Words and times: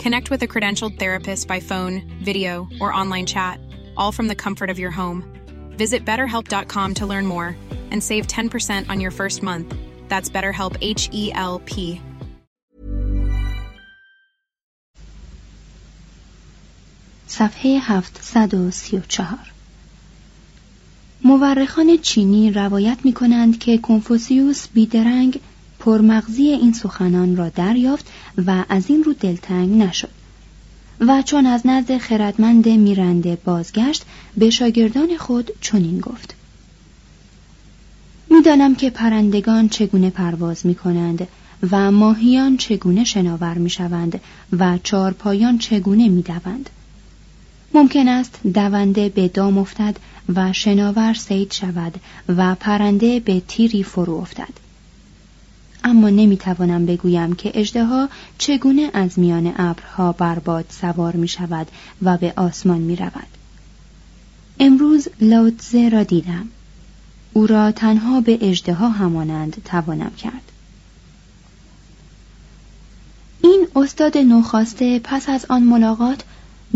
Connect 0.00 0.30
with 0.30 0.42
a 0.42 0.46
credentialed 0.46 0.98
therapist 0.98 1.48
by 1.48 1.60
phone, 1.60 2.02
video, 2.22 2.68
or 2.80 2.92
online 2.92 3.26
chat, 3.26 3.60
all 3.96 4.12
from 4.12 4.28
the 4.28 4.34
comfort 4.34 4.70
of 4.70 4.78
your 4.78 4.90
home. 4.90 5.24
Visit 5.70 6.04
betterhelp.com 6.04 6.94
to 6.94 7.06
learn 7.06 7.26
more 7.26 7.56
and 7.90 8.02
save 8.02 8.26
10% 8.26 8.90
on 8.90 9.00
your 9.00 9.10
first 9.10 9.42
month. 9.42 9.74
That's 10.08 10.28
BetterHelp 10.28 10.76
H 10.80 11.08
E 11.12 11.32
L 11.32 11.60
P. 11.64 12.00
صفحه 17.28 17.80
734 18.20 19.26
مورخان 21.24 21.96
چینی 22.02 22.50
روایت 22.50 22.98
می 23.04 23.12
کنند 23.12 23.58
که 23.58 23.78
کنفوسیوس 23.78 24.68
بیدرنگ 24.68 25.40
پرمغزی 25.81 26.43
این 26.43 26.73
سخنان 26.73 27.35
را 27.35 27.49
دریافت 27.49 28.11
و 28.47 28.65
از 28.69 28.89
این 28.89 29.03
رو 29.03 29.13
دلتنگ 29.13 29.81
نشد. 29.81 30.09
و 30.99 31.21
چون 31.21 31.45
از 31.45 31.61
نزد 31.65 31.97
خردمند 31.97 32.69
میرنده 32.69 33.37
بازگشت 33.45 34.05
به 34.37 34.49
شاگردان 34.49 35.17
خود 35.17 35.51
چنین 35.61 35.99
گفت. 35.99 36.35
می‌دانم 38.29 38.75
که 38.75 38.89
پرندگان 38.89 39.69
چگونه 39.69 40.09
پرواز 40.09 40.65
می 40.65 40.75
کنند 40.75 41.27
و 41.71 41.91
ماهیان 41.91 42.57
چگونه 42.57 43.03
شناور 43.03 43.57
می 43.57 43.69
شوند 43.69 44.21
و 44.59 44.79
چارپایان 44.83 45.57
چگونه 45.57 46.09
می 46.09 46.21
دوند. 46.21 46.69
ممکن 47.73 48.07
است 48.07 48.39
دونده 48.53 49.09
به 49.09 49.27
دام 49.27 49.57
افتد 49.57 49.97
و 50.35 50.53
شناور 50.53 51.13
سید 51.13 51.51
شود 51.51 51.93
و 52.29 52.55
پرنده 52.55 53.19
به 53.19 53.41
تیری 53.47 53.83
فرو 53.83 54.13
افتد. 54.13 54.70
اما 55.83 56.09
نمی‌توانم 56.09 56.85
بگویم 56.85 57.33
که 57.33 57.51
اژدها 57.59 58.09
چگونه 58.37 58.89
از 58.93 59.19
میان 59.19 59.53
ابرها 59.57 60.11
بر 60.11 60.39
باد 60.39 60.65
سوار 60.69 61.15
می 61.15 61.27
شود 61.27 61.67
و 62.01 62.17
به 62.17 62.33
آسمان 62.35 62.77
می 62.77 62.95
رود. 62.95 63.27
امروز 64.59 65.07
لاوتزه 65.21 65.89
را 65.89 66.03
دیدم. 66.03 66.47
او 67.33 67.47
را 67.47 67.71
تنها 67.71 68.21
به 68.21 68.49
اژدها 68.49 68.89
همانند 68.89 69.61
توانم 69.65 70.11
کرد. 70.17 70.51
این 73.43 73.67
استاد 73.75 74.17
نوخاسته 74.17 74.99
پس 74.99 75.29
از 75.29 75.45
آن 75.49 75.63
ملاقات 75.63 76.23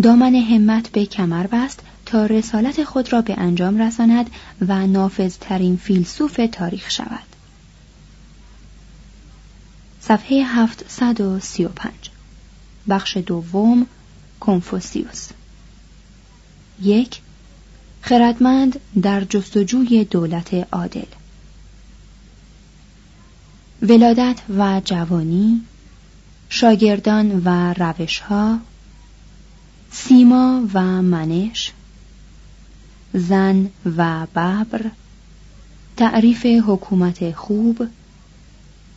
دامن 0.01 0.35
همت 0.35 0.89
به 0.91 1.05
کمر 1.05 1.47
بست 1.47 1.79
تا 2.05 2.25
رسالت 2.25 2.83
خود 2.83 3.13
را 3.13 3.21
به 3.21 3.33
انجام 3.37 3.77
رساند 3.77 4.29
و 4.67 4.87
نافذترین 4.87 5.77
فیلسوف 5.77 6.39
تاریخ 6.51 6.91
شود. 6.91 7.34
صفحه 10.07 10.43
735 10.43 11.93
بخش 12.89 13.17
دوم 13.17 13.87
کنفوسیوس. 14.39 15.29
یک 16.81 17.21
خردمند 18.01 18.79
در 19.01 19.23
جستجوی 19.23 20.03
دولت 20.03 20.53
عادل. 20.53 21.05
ولادت 23.81 24.41
و 24.57 24.81
جوانی 24.85 25.61
شاگردان 26.49 27.41
و 27.45 27.73
روشها 27.73 28.59
سیما 29.91 30.67
و 30.73 31.01
منش 31.01 31.71
زن 33.13 33.69
و 33.97 34.25
ببر 34.25 34.91
تعریف 35.97 36.45
حکومت 36.45 37.31
خوب 37.31 37.87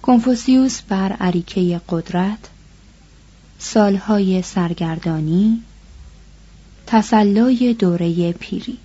کنفوسیوس 0.09 0.81
بر 0.89 1.13
عریکه 1.13 1.81
قدرت 1.89 2.39
سالهای 3.59 4.43
سرگردانی 4.43 5.63
تسلای 6.87 7.75
دوره 7.75 8.33
پیری. 8.33 8.79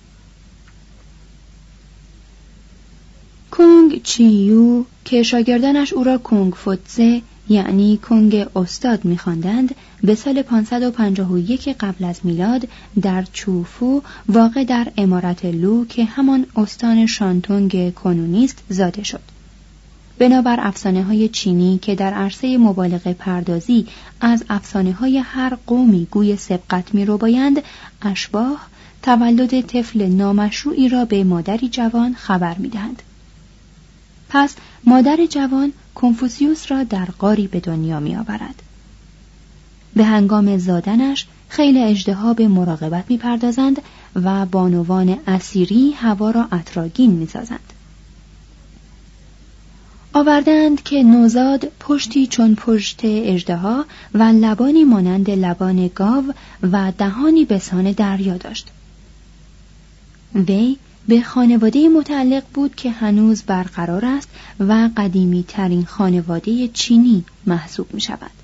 کنگ 3.50 4.02
چیو 4.02 4.84
که 5.04 5.22
شاگردانش 5.22 5.92
او 5.92 6.04
را 6.04 6.18
کنگ 6.18 6.54
فوتزه 6.54 7.22
یعنی 7.48 7.96
کنگ 7.96 8.46
استاد 8.56 9.04
میخواندند 9.04 9.74
به 10.02 10.14
سال 10.14 10.42
551 10.42 11.68
قبل 11.68 12.04
از 12.04 12.20
میلاد 12.24 12.68
در 13.02 13.24
چوفو 13.32 14.02
واقع 14.28 14.64
در 14.64 14.92
امارت 14.96 15.44
لو 15.44 15.84
که 15.84 16.04
همان 16.04 16.46
استان 16.56 17.06
شانتونگ 17.06 17.94
کنونیست 17.94 18.62
زاده 18.68 19.02
شد. 19.02 19.33
بنابر 20.18 20.56
افسانه 20.60 21.02
های 21.02 21.28
چینی 21.28 21.78
که 21.78 21.94
در 21.94 22.14
عرصه 22.14 22.58
مبالغه 22.58 23.12
پردازی 23.12 23.86
از 24.20 24.44
افسانه 24.50 24.92
های 24.92 25.18
هر 25.18 25.56
قومی 25.66 26.06
گوی 26.10 26.36
سبقت 26.36 26.94
می 26.94 27.04
رو 27.04 27.18
بایند 27.18 27.62
اشباه 28.02 28.66
تولد 29.02 29.60
طفل 29.60 30.06
نامشروعی 30.06 30.88
را 30.88 31.04
به 31.04 31.24
مادری 31.24 31.68
جوان 31.68 32.14
خبر 32.14 32.54
می 32.58 32.68
دهند. 32.68 33.02
پس 34.28 34.54
مادر 34.84 35.26
جوان 35.26 35.72
کنفوسیوس 35.94 36.72
را 36.72 36.84
در 36.84 37.04
قاری 37.04 37.46
به 37.46 37.60
دنیا 37.60 38.00
می 38.00 38.16
آورد. 38.16 38.62
به 39.96 40.04
هنگام 40.04 40.58
زادنش 40.58 41.26
خیلی 41.48 41.82
اجدها 41.82 42.34
به 42.34 42.48
مراقبت 42.48 43.04
می 43.08 43.18
پردازند 43.18 43.82
و 44.14 44.46
بانوان 44.46 45.18
اسیری 45.26 45.92
هوا 45.92 46.30
را 46.30 46.48
اطراگین 46.52 47.10
می 47.10 47.26
سازند. 47.26 47.73
آوردند 50.16 50.82
که 50.82 51.02
نوزاد 51.02 51.72
پشتی 51.80 52.26
چون 52.26 52.54
پشت 52.54 53.00
اژدها 53.04 53.84
و 54.14 54.22
لبانی 54.22 54.84
مانند 54.84 55.30
لبان 55.30 55.90
گاو 55.94 56.24
و 56.72 56.92
دهانی 56.98 57.44
بسان 57.44 57.92
دریا 57.92 58.36
داشت 58.36 58.68
وی 60.34 60.76
به 61.08 61.22
خانواده 61.22 61.88
متعلق 61.88 62.42
بود 62.54 62.74
که 62.74 62.90
هنوز 62.90 63.42
برقرار 63.42 64.04
است 64.04 64.28
و 64.60 64.90
قدیمی 64.96 65.44
ترین 65.48 65.84
خانواده 65.84 66.68
چینی 66.68 67.24
محسوب 67.46 67.94
می 67.94 68.00
شود. 68.00 68.43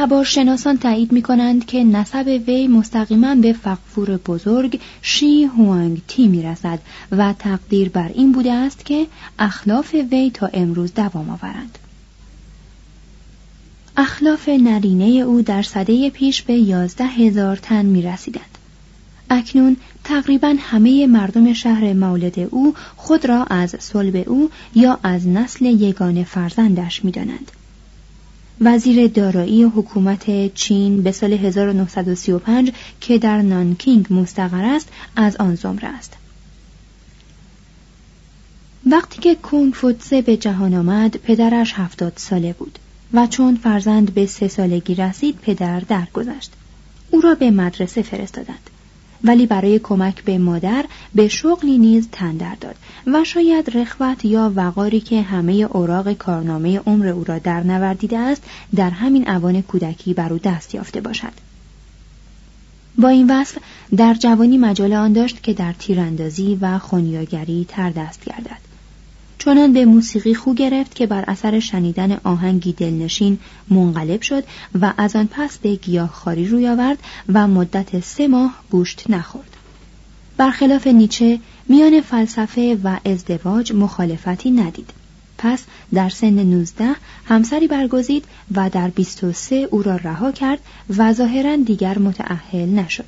تبارشناسان 0.00 0.78
تایید 0.78 1.12
می 1.12 1.22
کنند 1.22 1.66
که 1.66 1.84
نسب 1.84 2.40
وی 2.46 2.68
مستقیما 2.68 3.34
به 3.34 3.52
فقفور 3.52 4.16
بزرگ 4.16 4.80
شی 5.02 5.44
هوانگ 5.44 6.02
تی 6.08 6.28
می 6.28 6.42
رسد 6.42 6.78
و 7.12 7.34
تقدیر 7.38 7.88
بر 7.88 8.08
این 8.14 8.32
بوده 8.32 8.52
است 8.52 8.84
که 8.84 9.06
اخلاف 9.38 9.94
وی 9.94 10.30
تا 10.34 10.50
امروز 10.52 10.94
دوام 10.94 11.30
آورند. 11.30 11.78
اخلاف 13.96 14.48
نرینه 14.48 15.04
او 15.04 15.42
در 15.42 15.62
صده 15.62 16.10
پیش 16.10 16.42
به 16.42 16.54
یازده 16.54 17.06
هزار 17.06 17.56
تن 17.56 17.86
می 17.86 18.02
رسیدند. 18.02 18.58
اکنون 19.30 19.76
تقریبا 20.04 20.54
همه 20.58 21.06
مردم 21.06 21.52
شهر 21.52 21.92
مولد 21.92 22.38
او 22.50 22.74
خود 22.96 23.26
را 23.26 23.44
از 23.44 23.76
صلب 23.78 24.24
او 24.26 24.50
یا 24.74 24.98
از 25.02 25.28
نسل 25.28 25.64
یگان 25.64 26.24
فرزندش 26.24 27.04
می‌دانند. 27.04 27.50
وزیر 28.60 29.06
دارایی 29.06 29.62
حکومت 29.62 30.54
چین 30.54 31.02
به 31.02 31.12
سال 31.12 31.32
1935 31.32 32.72
که 33.00 33.18
در 33.18 33.42
نانکینگ 33.42 34.06
مستقر 34.10 34.64
است 34.64 34.88
از 35.16 35.36
آن 35.36 35.54
زمره 35.54 35.88
است. 35.88 36.12
وقتی 38.86 39.20
که 39.20 39.34
کونگ 39.34 39.74
فوتسه 39.74 40.22
به 40.22 40.36
جهان 40.36 40.74
آمد 40.74 41.16
پدرش 41.16 41.72
هفتاد 41.74 42.12
ساله 42.16 42.52
بود 42.52 42.78
و 43.12 43.26
چون 43.26 43.56
فرزند 43.56 44.14
به 44.14 44.26
سه 44.26 44.48
سالگی 44.48 44.94
رسید 44.94 45.38
پدر 45.42 45.80
درگذشت. 45.80 46.52
او 47.10 47.20
را 47.20 47.34
به 47.34 47.50
مدرسه 47.50 48.02
فرستادند. 48.02 48.70
ولی 49.24 49.46
برای 49.46 49.78
کمک 49.78 50.24
به 50.24 50.38
مادر 50.38 50.84
به 51.14 51.28
شغلی 51.28 51.78
نیز 51.78 52.08
تندر 52.12 52.54
داد 52.54 52.76
و 53.06 53.24
شاید 53.24 53.76
رخوت 53.76 54.24
یا 54.24 54.52
وقاری 54.56 55.00
که 55.00 55.22
همه 55.22 55.52
اوراق 55.52 56.12
کارنامه 56.12 56.78
عمر 56.78 57.06
او 57.06 57.24
را 57.24 57.38
در 57.38 57.62
نوردیده 57.62 58.18
است 58.18 58.42
در 58.74 58.90
همین 58.90 59.30
اوان 59.30 59.62
کودکی 59.62 60.14
بر 60.14 60.32
او 60.32 60.38
دست 60.38 60.74
یافته 60.74 61.00
باشد. 61.00 61.32
با 62.98 63.08
این 63.08 63.30
وصف 63.30 63.58
در 63.96 64.14
جوانی 64.14 64.58
مجال 64.58 64.92
آن 64.92 65.12
داشت 65.12 65.42
که 65.42 65.52
در 65.52 65.72
تیراندازی 65.72 66.58
و 66.60 66.78
خونیاگری 66.78 67.66
تر 67.68 67.90
دست 67.90 68.24
گردد. 68.24 68.67
چنان 69.38 69.72
به 69.72 69.84
موسیقی 69.84 70.34
خو 70.34 70.54
گرفت 70.54 70.94
که 70.94 71.06
بر 71.06 71.24
اثر 71.28 71.60
شنیدن 71.60 72.20
آهنگی 72.24 72.72
دلنشین 72.72 73.38
منقلب 73.70 74.22
شد 74.22 74.44
و 74.80 74.92
از 74.96 75.16
آن 75.16 75.28
پس 75.32 75.58
به 75.58 75.74
گیاهخواری 75.74 76.48
روی 76.48 76.68
آورد 76.68 76.98
و 77.28 77.48
مدت 77.48 78.00
سه 78.00 78.28
ماه 78.28 78.54
گوشت 78.70 79.10
نخورد. 79.10 79.56
برخلاف 80.36 80.86
نیچه 80.86 81.40
میان 81.68 82.00
فلسفه 82.00 82.78
و 82.84 82.96
ازدواج 83.04 83.72
مخالفتی 83.72 84.50
ندید. 84.50 84.90
پس 85.38 85.64
در 85.94 86.08
سن 86.08 86.26
19 86.26 86.84
همسری 87.24 87.66
برگزید 87.66 88.24
و 88.54 88.70
در 88.70 88.88
23 88.88 89.68
او 89.70 89.82
را 89.82 89.96
رها 89.96 90.32
کرد 90.32 90.58
و 90.96 91.12
ظاهرا 91.12 91.56
دیگر 91.56 91.98
متأهل 91.98 92.68
نشد. 92.68 93.04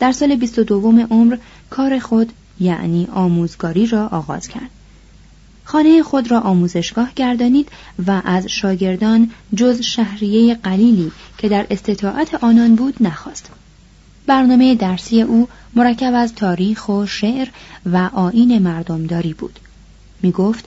در 0.00 0.12
سال 0.12 0.36
22 0.36 1.06
عمر 1.10 1.36
کار 1.70 1.98
خود 1.98 2.32
یعنی 2.60 3.08
آموزگاری 3.12 3.86
را 3.86 4.08
آغاز 4.08 4.48
کرد. 4.48 4.70
خانه 5.70 6.02
خود 6.02 6.30
را 6.30 6.40
آموزشگاه 6.40 7.10
گردانید 7.16 7.68
و 8.06 8.22
از 8.24 8.46
شاگردان 8.46 9.30
جز 9.54 9.80
شهریه 9.80 10.54
قلیلی 10.54 11.12
که 11.38 11.48
در 11.48 11.66
استطاعت 11.70 12.44
آنان 12.44 12.74
بود 12.74 12.96
نخواست. 13.00 13.50
برنامه 14.26 14.74
درسی 14.74 15.22
او 15.22 15.48
مرکب 15.74 16.12
از 16.14 16.34
تاریخ 16.34 16.88
و 16.88 17.06
شعر 17.06 17.48
و 17.86 18.10
آین 18.12 18.58
مردمداری 18.58 19.34
بود. 19.34 19.60
می 20.22 20.32
گفت 20.32 20.64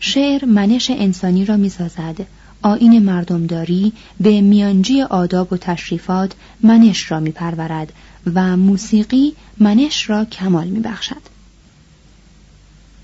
شعر 0.00 0.44
منش 0.44 0.90
انسانی 0.90 1.44
را 1.44 1.56
می 1.56 1.68
سازد. 1.68 2.26
آین 2.62 2.98
مردمداری 2.98 3.92
به 4.20 4.40
میانجی 4.40 5.02
آداب 5.02 5.52
و 5.52 5.56
تشریفات 5.56 6.32
منش 6.62 7.10
را 7.10 7.20
می 7.20 7.30
پرورد 7.30 7.92
و 8.34 8.56
موسیقی 8.56 9.34
منش 9.58 10.10
را 10.10 10.24
کمال 10.24 10.66
می 10.66 10.80
بخشد. 10.80 11.37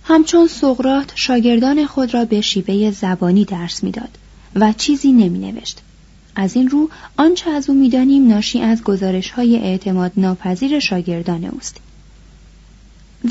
همچون 0.07 0.47
سقرات 0.47 1.13
شاگردان 1.15 1.87
خود 1.87 2.15
را 2.15 2.25
به 2.25 2.41
شیوه 2.41 2.91
زبانی 2.91 3.45
درس 3.45 3.85
می‌داد 3.85 4.19
و 4.55 4.73
چیزی 4.73 5.13
نمی 5.13 5.39
نوشت. 5.39 5.81
از 6.37 6.57
این 6.57 6.69
رو 6.69 6.91
آنچه 7.17 7.51
از 7.51 7.71
او 7.71 7.77
می‌دانیم 7.77 8.29
ناشی 8.29 8.61
از 8.61 8.83
گزارش 8.83 9.31
های 9.31 9.57
اعتماد 9.57 10.13
ناپذیر 10.17 10.79
شاگردان 10.79 11.45
اوست. 11.45 11.77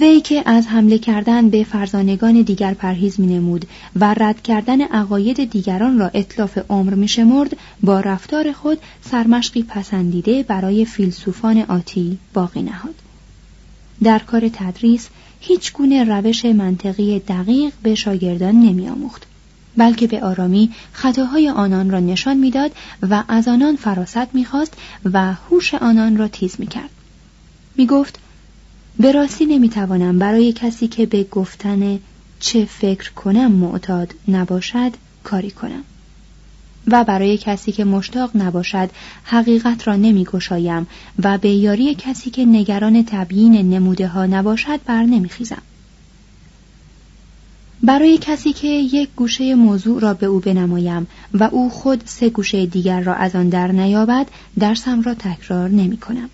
وی 0.01 0.21
که 0.21 0.43
از 0.45 0.67
حمله 0.67 0.97
کردن 0.97 1.49
به 1.49 1.63
فرزانگان 1.63 2.41
دیگر 2.41 2.73
پرهیز 2.73 3.19
می 3.19 3.27
نمود 3.27 3.65
و 3.95 4.13
رد 4.13 4.41
کردن 4.41 4.81
عقاید 4.81 5.49
دیگران 5.49 5.99
را 5.99 6.11
اطلاف 6.13 6.57
عمر 6.69 6.93
می 6.93 7.07
شمرد 7.07 7.57
با 7.83 7.99
رفتار 7.99 8.51
خود 8.51 8.77
سرمشقی 9.11 9.63
پسندیده 9.63 10.43
برای 10.43 10.85
فیلسوفان 10.85 11.57
آتی 11.61 12.17
باقی 12.33 12.61
نهاد. 12.61 12.95
در 14.03 14.19
کار 14.19 14.49
تدریس 14.53 15.09
هیچ 15.45 15.73
گونه 15.73 16.03
روش 16.03 16.45
منطقی 16.45 17.19
دقیق 17.19 17.73
به 17.83 17.95
شاگردان 17.95 18.55
نمی 18.55 18.89
آموخت. 18.89 19.23
بلکه 19.77 20.07
به 20.07 20.21
آرامی 20.23 20.71
خطاهای 20.91 21.49
آنان 21.49 21.89
را 21.89 21.99
نشان 21.99 22.37
می‌داد 22.37 22.71
و 23.09 23.23
از 23.27 23.47
آنان 23.47 23.75
فراست 23.75 24.35
می‌خواست 24.35 24.73
و 25.13 25.33
هوش 25.33 25.73
آنان 25.73 26.17
را 26.17 26.27
تیز 26.27 26.55
می‌کرد 26.59 26.89
می‌گفت 27.77 28.19
به 28.99 29.11
راستی 29.11 29.45
نمی‌توانم 29.45 30.19
برای 30.19 30.53
کسی 30.53 30.87
که 30.87 31.05
به 31.05 31.23
گفتن 31.23 31.99
چه 32.39 32.65
فکر 32.65 33.11
کنم 33.11 33.51
معتاد 33.51 34.13
نباشد 34.27 34.91
کاری 35.23 35.51
کنم 35.51 35.83
و 36.87 37.03
برای 37.03 37.37
کسی 37.37 37.71
که 37.71 37.85
مشتاق 37.85 38.31
نباشد 38.35 38.89
حقیقت 39.23 39.87
را 39.87 39.95
نمیگشایم 39.95 40.87
و 41.23 41.37
به 41.37 41.49
یاری 41.49 41.95
کسی 41.95 42.29
که 42.29 42.45
نگران 42.45 43.03
تبیین 43.07 43.69
نموده 43.69 44.07
ها 44.07 44.25
نباشد 44.25 44.79
بر 44.85 45.03
نمیخیزم 45.03 45.61
برای 47.83 48.17
کسی 48.21 48.53
که 48.53 48.67
یک 48.67 49.09
گوشه 49.15 49.55
موضوع 49.55 50.01
را 50.01 50.13
به 50.13 50.25
او 50.25 50.39
بنمایم 50.39 51.07
و 51.33 51.43
او 51.43 51.69
خود 51.69 52.03
سه 52.05 52.29
گوشه 52.29 52.65
دیگر 52.65 53.01
را 53.01 53.15
از 53.15 53.35
آن 53.35 53.49
در 53.49 53.71
نیابد 53.71 54.27
درسم 54.59 55.01
را 55.01 55.13
تکرار 55.13 55.69
نمی 55.69 55.97
کنم. 55.97 56.29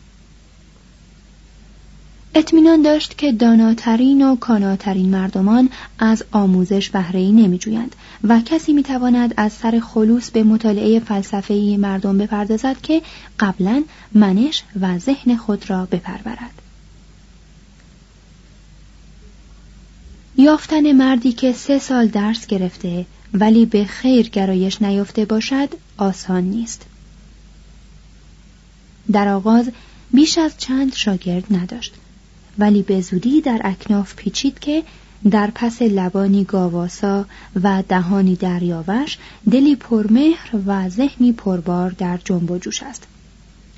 اطمینان 2.36 2.82
داشت 2.82 3.18
که 3.18 3.32
داناترین 3.32 4.22
و 4.22 4.36
کاناترین 4.36 5.10
مردمان 5.10 5.70
از 6.00 6.24
آموزش 6.32 6.90
بهره‌ای 6.90 7.32
نمیجویند 7.32 7.96
و 8.24 8.42
کسی 8.46 8.74
می‌تواند 8.74 9.34
از 9.38 9.54
سر 9.54 9.80
خلوص 9.80 10.32
به 10.32 10.44
مطالعه 10.44 11.00
فلسفه 11.00 11.78
مردم 11.80 12.18
بپردازد 12.18 12.82
که 12.82 13.02
قبلا 13.40 13.84
منش 14.14 14.64
و 14.82 15.00
ذهن 15.00 15.36
خود 15.36 15.70
را 15.70 15.86
بپرورد. 15.86 16.62
یافتن 20.38 20.92
مردی 20.92 21.32
که 21.32 21.54
سه 21.54 21.80
سال 21.80 22.08
درس 22.08 22.48
گرفته 22.48 23.06
ولی 23.34 23.66
به 23.66 23.86
خیر 23.86 24.30
گرایش 24.30 24.82
نیافته 24.82 25.26
باشد 25.26 25.70
آسان 25.98 26.44
نیست. 26.44 26.86
در 29.12 29.28
آغاز 29.28 29.72
بیش 30.14 30.38
از 30.38 30.58
چند 30.58 30.96
شاگرد 30.96 31.44
نداشت. 31.52 31.94
ولی 32.60 32.84
به 32.84 33.02
زودی 33.02 33.42
در 33.42 33.62
اکناف 33.64 34.16
پیچید 34.16 34.60
که 34.60 34.84
در 35.32 35.52
پس 35.56 35.82
لبانی 35.82 36.44
گاواسا 36.44 37.26
و 37.64 37.84
دهانی 37.90 38.36
دریاوش 38.36 39.18
دلی 39.52 39.76
پرمهر 39.76 40.50
و 40.68 40.90
ذهنی 40.90 41.32
پربار 41.32 41.90
در 41.90 42.20
جنب 42.26 42.52
و 42.52 42.58
جوش 42.58 42.84
است. 42.84 43.08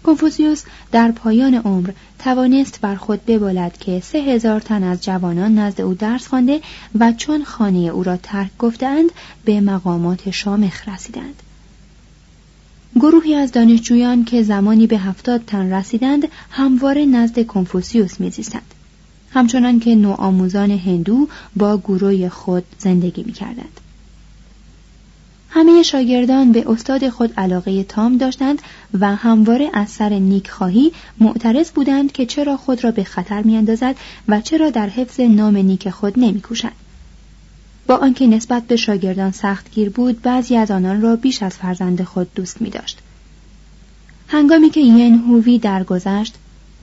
کنفوسیوس 0.03 0.63
در 0.91 1.11
پایان 1.11 1.53
عمر 1.55 1.91
توانست 2.19 2.81
بر 2.81 2.95
خود 2.95 3.25
ببالد 3.25 3.77
که 3.77 3.99
سه 3.99 4.17
هزار 4.17 4.59
تن 4.59 4.83
از 4.83 5.03
جوانان 5.03 5.59
نزد 5.59 5.81
او 5.81 5.93
درس 5.93 6.27
خوانده 6.27 6.61
و 6.99 7.11
چون 7.11 7.43
خانه 7.43 7.79
او 7.79 8.03
را 8.03 8.17
ترک 8.17 8.49
گفتهاند 8.59 9.11
به 9.45 9.61
مقامات 9.61 10.31
شامخ 10.31 10.87
رسیدند. 10.87 11.43
گروهی 12.95 13.35
از 13.35 13.51
دانشجویان 13.51 14.25
که 14.25 14.43
زمانی 14.43 14.87
به 14.87 14.97
هفتاد 14.97 15.41
تن 15.47 15.73
رسیدند 15.73 16.27
همواره 16.51 17.05
نزد 17.05 17.45
کنفوسیوس 17.45 18.19
میزیستند. 18.19 18.73
همچنان 19.33 19.79
که 19.79 19.95
نوآموزان 19.95 20.71
هندو 20.71 21.27
با 21.55 21.77
گروه 21.77 22.29
خود 22.29 22.63
زندگی 22.77 23.23
می‌کردند. 23.23 23.79
همه 25.49 25.83
شاگردان 25.83 26.51
به 26.51 26.71
استاد 26.71 27.09
خود 27.09 27.33
علاقه 27.37 27.83
تام 27.83 28.17
داشتند 28.17 28.61
و 28.99 29.15
همواره 29.15 29.69
از 29.73 29.89
سر 29.89 30.09
نیکخواهی 30.09 30.91
معترض 31.19 31.71
بودند 31.71 32.11
که 32.11 32.25
چرا 32.25 32.57
خود 32.57 32.83
را 32.83 32.91
به 32.91 33.03
خطر 33.03 33.41
میاندازد 33.41 33.95
و 34.27 34.41
چرا 34.41 34.69
در 34.69 34.89
حفظ 34.89 35.19
نام 35.19 35.57
نیک 35.57 35.89
خود 35.89 36.19
نمیکوشد 36.19 36.71
با 37.91 37.97
آنکه 37.97 38.27
نسبت 38.27 38.63
به 38.63 38.75
شاگردان 38.75 39.31
سختگیر 39.31 39.89
بود 39.89 40.21
بعضی 40.21 40.57
از 40.57 40.71
آنان 40.71 41.01
را 41.01 41.15
بیش 41.15 41.43
از 41.43 41.57
فرزند 41.57 42.03
خود 42.03 42.33
دوست 42.33 42.61
می 42.61 42.69
داشت. 42.69 42.99
هنگامی 44.27 44.69
که 44.69 44.79
ین 44.79 45.15
هووی 45.15 45.59
درگذشت 45.59 46.35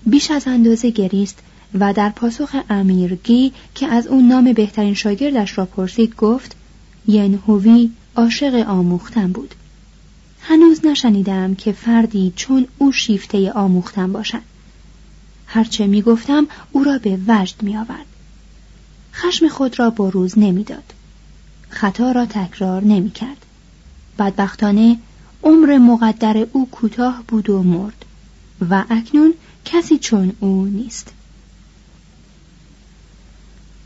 بیش 0.06 0.30
از 0.30 0.46
اندازه 0.46 0.90
گریست 0.90 1.38
و 1.74 1.92
در 1.92 2.10
پاسخ 2.10 2.56
امیرگی 2.70 3.52
که 3.74 3.86
از 3.86 4.06
او 4.06 4.22
نام 4.22 4.52
بهترین 4.52 4.94
شاگردش 4.94 5.58
را 5.58 5.64
پرسید 5.66 6.16
گفت 6.16 6.56
ین 7.06 7.34
هووی 7.46 7.90
عاشق 8.16 8.54
آموختن 8.68 9.32
بود 9.32 9.54
هنوز 10.40 10.86
نشنیدم 10.86 11.54
که 11.54 11.72
فردی 11.72 12.32
چون 12.36 12.66
او 12.78 12.92
شیفته 12.92 13.52
آموختن 13.52 14.12
باشد 14.12 14.42
هرچه 15.46 15.86
می 15.86 16.02
گفتم 16.02 16.46
او 16.72 16.84
را 16.84 16.98
به 16.98 17.18
وجد 17.28 17.62
می 17.62 17.76
آورد 17.76 18.06
خشم 19.14 19.48
خود 19.48 19.78
را 19.78 19.90
با 19.90 20.08
روز 20.08 20.38
نمی‌داد. 20.38 20.97
خطا 21.70 22.12
را 22.12 22.26
تکرار 22.26 22.84
نمی 22.84 23.10
کرد. 23.10 23.46
بدبختانه 24.18 24.98
عمر 25.42 25.78
مقدر 25.78 26.46
او 26.52 26.68
کوتاه 26.70 27.24
بود 27.28 27.50
و 27.50 27.62
مرد. 27.62 28.04
و 28.70 28.84
اکنون 28.90 29.34
کسی 29.64 29.98
چون 29.98 30.32
او 30.40 30.64
نیست 30.64 31.12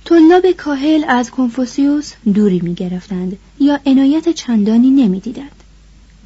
طلاب 0.04 0.50
کاهل 0.50 1.04
از 1.08 1.30
کنفوسیوس 1.30 2.12
دوری 2.34 2.60
می 2.60 2.74
گرفتند 2.74 3.38
یا 3.60 3.80
عنایت 3.86 4.28
چندانی 4.28 4.90
نمی 4.90 5.20
دیدند. 5.20 5.62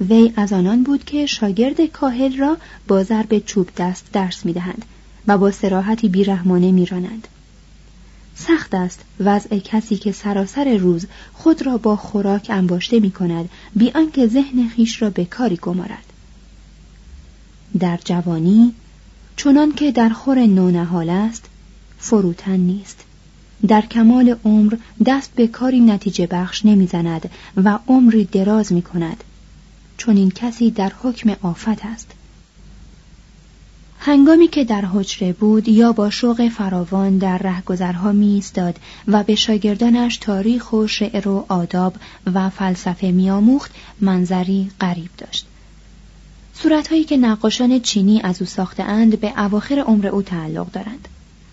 وی 0.00 0.32
از 0.36 0.52
آنان 0.52 0.82
بود 0.82 1.04
که 1.04 1.26
شاگرد 1.26 1.86
کاهل 1.86 2.36
را 2.36 2.56
با 2.88 3.02
ضرب 3.02 3.38
چوب 3.38 3.68
دست 3.76 4.12
درس 4.12 4.46
می 4.46 4.52
دهند 4.52 4.84
و 5.26 5.38
با 5.38 5.50
سراحتی 5.50 6.08
بیرحمانه 6.08 6.72
می 6.72 6.86
رانند. 6.86 7.28
سخت 8.36 8.74
است. 8.74 9.00
وضع 9.20 9.58
کسی 9.58 9.96
که 9.96 10.12
سراسر 10.12 10.76
روز 10.76 11.06
خود 11.32 11.66
را 11.66 11.78
با 11.78 11.96
خوراک 11.96 12.46
انباشته 12.50 13.00
می 13.00 13.10
کند 13.10 13.48
بی 13.76 13.90
آنکه 13.90 14.26
ذهن 14.26 14.68
خیش 14.68 15.02
را 15.02 15.10
به 15.10 15.24
کاری 15.24 15.56
گمارد. 15.56 16.04
در 17.78 17.98
جوانی 18.04 18.74
چنان 19.36 19.72
که 19.72 19.92
در 19.92 20.08
خور 20.08 20.38
نونهال 20.38 21.10
است 21.10 21.44
فروتن 21.98 22.56
نیست. 22.56 23.04
در 23.66 23.80
کمال 23.80 24.36
عمر 24.44 24.76
دست 25.06 25.32
به 25.34 25.46
کاری 25.46 25.80
نتیجه 25.80 26.26
بخش 26.26 26.66
نمی‌زند 26.66 27.30
و 27.56 27.78
عمری 27.88 28.24
دراز 28.24 28.72
می 28.72 28.82
کند 28.82 29.24
چون 29.96 30.16
این 30.16 30.30
کسی 30.30 30.70
در 30.70 30.92
حکم 31.02 31.36
آفت 31.42 31.84
است. 31.84 32.12
هنگامی 34.06 34.48
که 34.48 34.64
در 34.64 34.84
حجره 34.84 35.32
بود 35.32 35.68
یا 35.68 35.92
با 35.92 36.10
شوق 36.10 36.48
فراوان 36.48 37.18
در 37.18 37.38
رهگذرها 37.38 38.12
می 38.12 38.34
ایستاد 38.34 38.78
و 39.08 39.22
به 39.22 39.34
شاگردانش 39.34 40.16
تاریخ 40.16 40.72
و 40.72 40.86
شعر 40.86 41.28
و 41.28 41.44
آداب 41.48 41.94
و 42.34 42.50
فلسفه 42.50 43.10
میآموخت 43.10 43.70
منظری 44.00 44.70
غریب 44.80 45.10
داشت. 45.18 45.46
صورتهایی 46.54 47.04
که 47.04 47.16
نقاشان 47.16 47.80
چینی 47.80 48.20
از 48.22 48.42
او 48.42 48.46
ساخته 48.46 48.82
اند 48.82 49.20
به 49.20 49.40
اواخر 49.40 49.78
عمر 49.78 50.06
او 50.06 50.22
تعلق 50.22 50.70
دارند. 50.70 51.08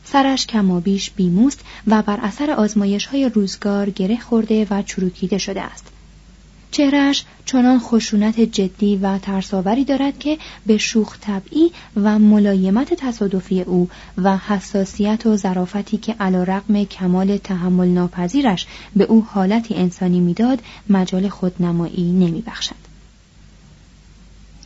سرش 0.05 0.47
کمابیش 0.47 1.11
بیموست 1.11 1.59
و 1.87 2.01
بر 2.01 2.19
اثر 2.21 2.51
آزمایش 2.51 3.05
های 3.05 3.29
روزگار 3.29 3.89
گره 3.89 4.17
خورده 4.17 4.67
و 4.69 4.81
چروکیده 4.81 5.37
شده 5.37 5.61
است. 5.61 5.92
چهرش 6.73 7.25
چنان 7.45 7.79
خشونت 7.79 8.39
جدی 8.39 8.95
و 8.95 9.17
ترساوری 9.17 9.85
دارد 9.85 10.19
که 10.19 10.37
به 10.65 10.77
شوخ 10.77 11.17
طبعی 11.21 11.71
و 11.95 12.19
ملایمت 12.19 12.93
تصادفی 12.93 13.61
او 13.61 13.89
و 14.17 14.37
حساسیت 14.37 15.25
و 15.25 15.37
ظرافتی 15.37 15.97
که 15.97 16.13
علا 16.19 16.43
رقم 16.43 16.83
کمال 16.83 17.37
تحمل 17.37 17.87
ناپذیرش 17.87 18.65
به 18.95 19.03
او 19.03 19.25
حالتی 19.29 19.75
انسانی 19.75 20.19
می‌داد 20.19 20.59
مجال 20.89 21.29
خودنمایی 21.29 22.11
نمی 22.11 22.41
بخشد. 22.41 22.83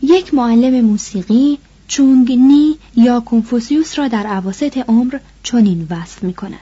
یک 0.04 0.34
معلم 0.34 0.86
موسیقی 0.86 1.58
چونگ 1.88 2.32
نی 2.32 2.76
یا 2.96 3.20
کنفوسیوس 3.20 4.00
را 4.00 4.08
در 4.08 4.28
عواست 4.28 4.78
عمر 4.78 5.20
چنین 5.44 5.88
وصف 5.90 6.24
می 6.24 6.34
کند. 6.34 6.60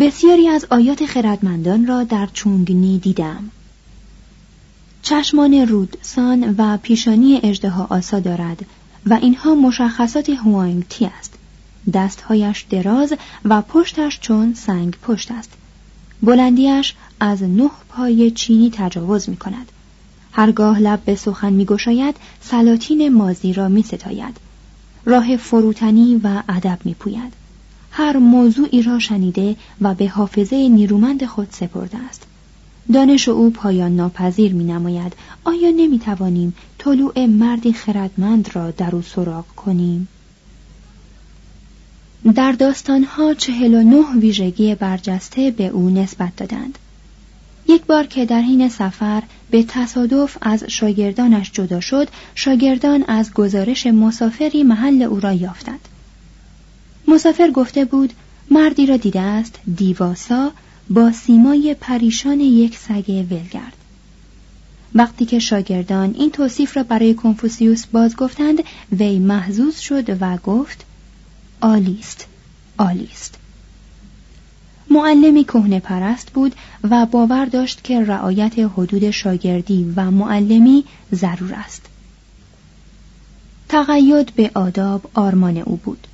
بسیاری 0.00 0.48
از 0.48 0.66
آیات 0.70 1.06
خردمندان 1.06 1.86
را 1.86 2.04
در 2.04 2.28
چونگ 2.32 2.72
نی 2.72 2.98
دیدم. 2.98 3.50
چشمان 5.08 5.54
رودسان 5.54 6.54
و 6.58 6.76
پیشانی 6.76 7.40
اجدها 7.42 7.86
آسا 7.90 8.20
دارد 8.20 8.64
و 9.06 9.14
اینها 9.14 9.54
مشخصات 9.54 10.30
هوانگ 10.30 10.84
تی 10.88 11.04
است. 11.04 11.34
دستهایش 11.94 12.66
دراز 12.70 13.14
و 13.44 13.62
پشتش 13.62 14.20
چون 14.20 14.54
سنگ 14.54 14.96
پشت 15.02 15.30
است. 15.30 15.52
بلندیش 16.22 16.94
از 17.20 17.42
نه 17.42 17.70
پای 17.88 18.30
چینی 18.30 18.70
تجاوز 18.70 19.28
می 19.28 19.36
کند. 19.36 19.72
هرگاه 20.32 20.80
لب 20.80 21.04
به 21.04 21.14
سخن 21.14 21.52
می 21.52 21.64
گشاید 21.64 22.16
سلاطین 22.40 23.08
مازی 23.08 23.52
را 23.52 23.68
می 23.68 23.82
ستاید. 23.82 24.36
راه 25.04 25.36
فروتنی 25.36 26.20
و 26.24 26.42
ادب 26.48 26.78
می 26.84 26.94
پوید. 26.94 27.32
هر 27.90 28.16
موضوعی 28.16 28.82
را 28.82 28.98
شنیده 28.98 29.56
و 29.80 29.94
به 29.94 30.08
حافظه 30.08 30.68
نیرومند 30.68 31.26
خود 31.26 31.48
سپرده 31.50 31.98
است. 31.98 32.26
دانش 32.92 33.28
او 33.28 33.50
پایان 33.50 33.96
ناپذیر 33.96 34.52
می 34.54 34.64
نماید. 34.64 35.12
آیا 35.44 35.70
نمی 35.70 35.98
توانیم 35.98 36.54
طلوع 36.78 37.26
مردی 37.26 37.72
خردمند 37.72 38.50
را 38.54 38.70
در 38.70 38.96
او 38.96 39.02
سراغ 39.02 39.46
کنیم؟ 39.46 40.08
در 42.34 42.52
داستانها 42.52 43.34
چهل 43.34 43.74
و 43.74 43.82
نه 43.82 44.20
ویژگی 44.20 44.74
برجسته 44.74 45.50
به 45.50 45.66
او 45.66 45.90
نسبت 45.90 46.36
دادند. 46.36 46.78
یک 47.68 47.84
بار 47.84 48.06
که 48.06 48.26
در 48.26 48.40
حین 48.40 48.68
سفر 48.68 49.22
به 49.50 49.62
تصادف 49.62 50.38
از 50.40 50.64
شاگردانش 50.64 51.52
جدا 51.52 51.80
شد 51.80 52.08
شاگردان 52.34 53.04
از 53.08 53.34
گزارش 53.34 53.86
مسافری 53.86 54.62
محل 54.62 55.02
او 55.02 55.20
را 55.20 55.32
یافتند 55.32 55.88
مسافر 57.08 57.50
گفته 57.50 57.84
بود 57.84 58.12
مردی 58.50 58.86
را 58.86 58.96
دیده 58.96 59.20
است 59.20 59.58
دیواسا 59.76 60.52
با 60.90 61.12
سیمای 61.12 61.76
پریشان 61.80 62.40
یک 62.40 62.78
سگ 62.78 63.26
ولگرد 63.30 63.76
وقتی 64.94 65.24
که 65.24 65.38
شاگردان 65.38 66.14
این 66.18 66.30
توصیف 66.30 66.76
را 66.76 66.82
برای 66.82 67.14
کنفوسیوس 67.14 67.86
باز 67.86 68.16
گفتند 68.16 68.58
وی 68.92 69.18
محزوز 69.18 69.78
شد 69.78 70.22
و 70.22 70.36
گفت 70.36 70.84
آلیست 71.60 72.26
آلیست 72.78 73.38
معلمی 74.90 75.44
کهنه 75.44 75.80
پرست 75.80 76.30
بود 76.30 76.54
و 76.90 77.06
باور 77.06 77.44
داشت 77.44 77.84
که 77.84 78.00
رعایت 78.00 78.58
حدود 78.58 79.10
شاگردی 79.10 79.92
و 79.96 80.10
معلمی 80.10 80.84
ضرور 81.14 81.54
است. 81.54 81.86
تقید 83.68 84.34
به 84.34 84.50
آداب 84.54 85.10
آرمان 85.14 85.56
او 85.56 85.76
بود. 85.76 86.06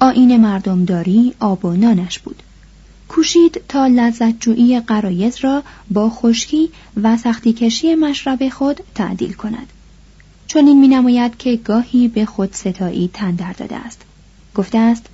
آین 0.00 0.36
مردمداری 0.36 1.34
آب 1.40 1.64
و 1.64 1.72
نانش 1.72 2.18
بود. 2.18 2.42
کوشید 3.08 3.62
تا 3.68 3.86
لذت 3.86 4.40
جویی 4.40 4.80
قرایز 4.80 5.36
را 5.40 5.62
با 5.90 6.10
خشکی 6.10 6.70
و 7.02 7.16
سختی 7.16 7.52
کشی 7.52 7.94
مشرب 7.94 8.48
خود 8.48 8.80
تعدیل 8.94 9.32
کند. 9.32 9.72
چون 10.46 10.66
این 10.66 10.80
می 10.80 10.88
نماید 10.88 11.36
که 11.36 11.56
گاهی 11.56 12.08
به 12.08 12.24
خود 12.24 12.52
ستایی 12.52 13.10
تندر 13.12 13.52
داده 13.52 13.76
است. 13.76 14.02
گفته 14.54 14.78
است 14.78 15.06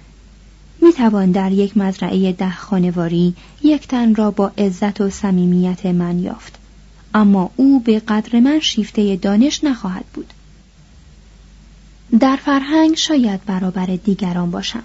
می 0.83 0.93
توان 0.93 1.31
در 1.31 1.53
یک 1.53 1.77
مزرعه 1.77 2.33
ده 2.33 2.55
خانواری 2.55 3.35
یک 3.63 3.89
تن 3.89 4.15
را 4.15 4.31
با 4.31 4.53
عزت 4.59 5.01
و 5.01 5.11
صمیمیت 5.11 5.87
من 5.87 6.19
یافت 6.19 6.59
اما 7.15 7.51
او 7.57 7.81
به 7.81 8.01
قدر 8.01 8.41
من 8.41 8.61
شیفته 8.61 9.17
دانش 9.17 9.65
نخواهد 9.65 10.05
بود 10.15 10.33
در 12.21 12.37
فرهنگ 12.37 12.97
شاید 12.97 13.45
برابر 13.45 13.87
دیگران 13.87 14.51
باشم 14.51 14.83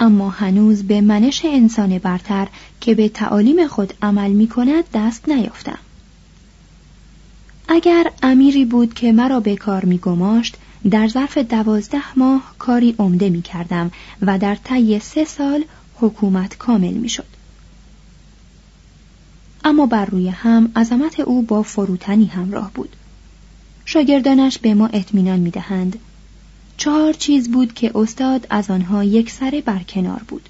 اما 0.00 0.30
هنوز 0.30 0.82
به 0.82 1.00
منش 1.00 1.44
انسان 1.44 1.98
برتر 1.98 2.48
که 2.80 2.94
به 2.94 3.08
تعالیم 3.08 3.66
خود 3.66 3.94
عمل 4.02 4.30
می 4.30 4.48
کند 4.48 4.84
دست 4.94 5.28
نیافتم 5.28 5.78
اگر 7.68 8.10
امیری 8.22 8.64
بود 8.64 8.94
که 8.94 9.12
مرا 9.12 9.40
به 9.40 9.56
کار 9.56 9.84
می 9.84 9.98
گماشت 9.98 10.56
در 10.90 11.08
ظرف 11.08 11.38
دوازده 11.38 12.18
ماه 12.18 12.54
کاری 12.58 12.94
عمده 12.98 13.28
می 13.28 13.42
کردم 13.42 13.90
و 14.22 14.38
در 14.38 14.54
طی 14.54 14.98
سه 14.98 15.24
سال 15.24 15.64
حکومت 15.94 16.56
کامل 16.56 16.92
می 16.92 17.08
شد. 17.08 17.26
اما 19.64 19.86
بر 19.86 20.04
روی 20.04 20.28
هم 20.28 20.72
عظمت 20.76 21.20
او 21.20 21.42
با 21.42 21.62
فروتنی 21.62 22.26
همراه 22.26 22.70
بود. 22.74 22.96
شاگردانش 23.84 24.58
به 24.58 24.74
ما 24.74 24.86
اطمینان 24.86 25.38
می 25.38 25.50
دهند. 25.50 25.98
چهار 26.76 27.12
چیز 27.12 27.50
بود 27.50 27.74
که 27.74 27.92
استاد 27.94 28.46
از 28.50 28.70
آنها 28.70 29.04
یک 29.04 29.30
سره 29.30 29.60
برکنار 29.60 30.22
بود. 30.28 30.48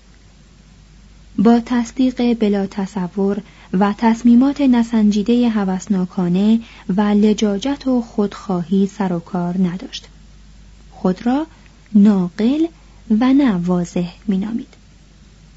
با 1.38 1.60
تصدیق 1.66 2.38
بلا 2.38 2.66
تصور 2.66 3.42
و 3.72 3.94
تصمیمات 3.98 4.60
نسنجیده 4.60 5.48
هوسناکانه 5.48 6.60
و 6.96 7.00
لجاجت 7.00 7.86
و 7.86 8.00
خودخواهی 8.00 8.86
سر 8.86 9.12
و 9.12 9.18
کار 9.18 9.54
نداشت. 9.58 10.08
خود 10.90 11.26
را 11.26 11.46
ناقل 11.94 12.66
و 13.20 13.32
نه 13.32 13.52
واضح 13.52 14.08
مینامید 14.28 14.74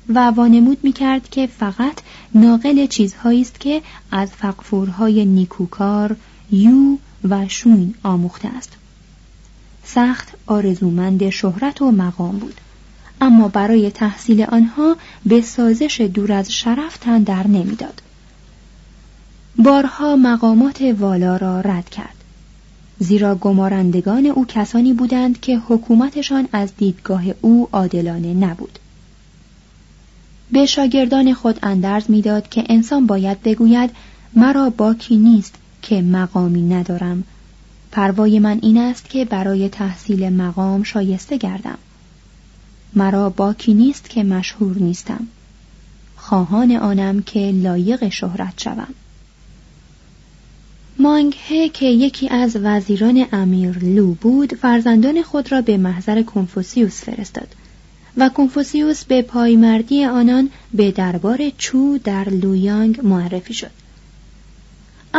و 0.09 0.19
وانمود 0.19 0.77
می‌کرد 0.83 1.29
که 1.29 1.47
فقط 1.47 1.99
ناقل 2.35 2.85
چیزهایی 2.85 3.41
است 3.41 3.59
که 3.59 3.81
از 4.11 4.31
فقفورهای 4.31 5.25
نیکوکار 5.25 6.15
یو 6.51 6.97
و 7.23 7.47
شوین 7.47 7.95
آموخته 8.03 8.47
است 8.47 8.77
سخت 9.87 10.27
آرزومند 10.45 11.29
شهرت 11.29 11.81
و 11.81 11.91
مقام 11.91 12.37
بود. 12.37 12.61
اما 13.21 13.47
برای 13.47 13.91
تحصیل 13.91 14.43
آنها 14.43 14.97
به 15.25 15.41
سازش 15.41 16.01
دور 16.01 16.31
از 16.31 16.53
شرف 16.53 16.97
تن 16.97 17.23
در 17.23 17.47
نمی‌داد. 17.47 18.01
بارها 19.57 20.15
مقامات 20.15 20.81
والا 20.99 21.37
را 21.37 21.61
رد 21.61 21.89
کرد. 21.89 22.15
زیرا 22.99 23.35
گمارندگان 23.35 24.25
او 24.25 24.45
کسانی 24.45 24.93
بودند 24.93 25.39
که 25.39 25.57
حکومتشان 25.67 26.47
از 26.51 26.75
دیدگاه 26.77 27.23
او 27.41 27.69
عادلانه 27.71 28.33
نبود. 28.33 28.79
به 30.51 30.65
شاگردان 30.65 31.33
خود 31.33 31.59
اندرز 31.63 32.03
می‌داد 32.09 32.49
که 32.49 32.63
انسان 32.69 33.05
باید 33.05 33.43
بگوید 33.43 33.89
مرا 34.33 34.69
باکی 34.69 35.17
نیست 35.17 35.55
که 35.81 36.01
مقامی 36.01 36.61
ندارم 36.61 37.23
پروای 37.91 38.39
من 38.39 38.59
این 38.61 38.77
است 38.77 39.09
که 39.09 39.25
برای 39.25 39.69
تحصیل 39.69 40.29
مقام 40.29 40.83
شایسته 40.83 41.37
گردم. 41.37 41.77
مرا 42.95 43.29
باکی 43.29 43.73
نیست 43.73 44.09
که 44.09 44.23
مشهور 44.23 44.77
نیستم. 44.77 45.27
خواهان 46.15 46.71
آنم 46.71 47.21
که 47.21 47.51
لایق 47.51 48.09
شهرت 48.09 48.53
شوم. 48.57 48.93
مانگه 50.99 51.69
که 51.73 51.85
یکی 51.85 52.29
از 52.29 52.55
وزیران 52.55 53.25
امیر 53.31 53.79
لو 53.79 54.13
بود 54.13 54.53
فرزندان 54.53 55.21
خود 55.21 55.51
را 55.51 55.61
به 55.61 55.77
محضر 55.77 56.21
کنفوسیوس 56.21 57.01
فرستاد 57.01 57.47
و 58.17 58.29
کنفوسیوس 58.29 59.03
به 59.03 59.21
پایمردی 59.21 60.05
آنان 60.05 60.49
به 60.73 60.91
دربار 60.91 61.39
چو 61.57 61.97
در 62.03 62.29
لویانگ 62.29 62.99
معرفی 63.03 63.53
شد. 63.53 63.71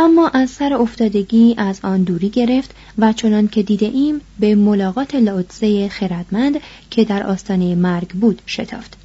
اما 0.01 0.27
از 0.27 0.49
سر 0.49 0.73
افتادگی 0.73 1.55
از 1.57 1.79
آن 1.83 2.03
دوری 2.03 2.29
گرفت 2.29 2.75
و 2.97 3.13
چنان 3.13 3.47
که 3.47 3.63
دیده 3.63 3.85
ایم 3.85 4.21
به 4.39 4.55
ملاقات 4.55 5.15
لاوتزه 5.15 5.89
خردمند 5.89 6.59
که 6.89 7.03
در 7.03 7.23
آستانه 7.23 7.75
مرگ 7.75 8.09
بود 8.09 8.41
شتافت. 8.47 8.97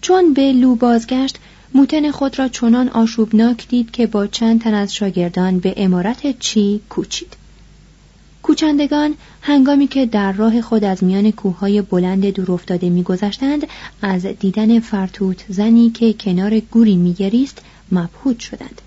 چون 0.00 0.34
به 0.34 0.52
لو 0.52 0.74
بازگشت 0.74 1.36
موتن 1.74 2.10
خود 2.10 2.38
را 2.38 2.48
چنان 2.48 2.88
آشوبناک 2.88 3.68
دید 3.68 3.90
که 3.90 4.06
با 4.06 4.26
چند 4.26 4.60
تن 4.60 4.74
از 4.74 4.94
شاگردان 4.94 5.58
به 5.58 5.74
امارت 5.76 6.38
چی 6.38 6.80
کوچید. 6.88 7.36
کوچندگان 8.42 9.14
هنگامی 9.40 9.86
که 9.86 10.06
در 10.06 10.32
راه 10.32 10.60
خود 10.60 10.84
از 10.84 11.04
میان 11.04 11.30
کوههای 11.30 11.82
بلند 11.82 12.26
دور 12.26 12.52
افتاده 12.52 12.90
میگذشتند 12.90 13.66
از 14.02 14.26
دیدن 14.26 14.80
فرتوت 14.80 15.44
زنی 15.48 15.90
که 15.90 16.12
کنار 16.12 16.60
گوری 16.60 16.96
میگریست 16.96 17.58
مبهوت 17.92 18.40
شدند. 18.40 18.82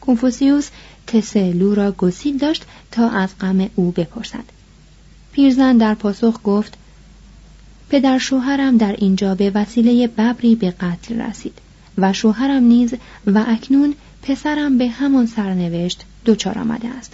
کنفوسیوس 0.00 0.68
تسلو 1.06 1.74
را 1.74 1.92
گسیل 1.92 2.38
داشت 2.38 2.64
تا 2.90 3.10
از 3.10 3.38
غم 3.40 3.70
او 3.74 3.90
بپرسد. 3.90 4.44
پیرزن 5.32 5.76
در 5.76 5.94
پاسخ 5.94 6.40
گفت 6.44 6.76
پدر 7.90 8.18
شوهرم 8.18 8.76
در 8.76 8.92
اینجا 8.92 9.34
به 9.34 9.50
وسیله 9.54 10.06
ببری 10.06 10.54
به 10.54 10.70
قتل 10.70 11.20
رسید 11.20 11.58
و 11.98 12.12
شوهرم 12.12 12.62
نیز 12.62 12.94
و 13.26 13.44
اکنون 13.48 13.94
پسرم 14.22 14.78
به 14.78 14.88
همان 14.88 15.26
سرنوشت 15.26 16.04
دچار 16.26 16.58
آمده 16.58 16.88
است. 16.88 17.12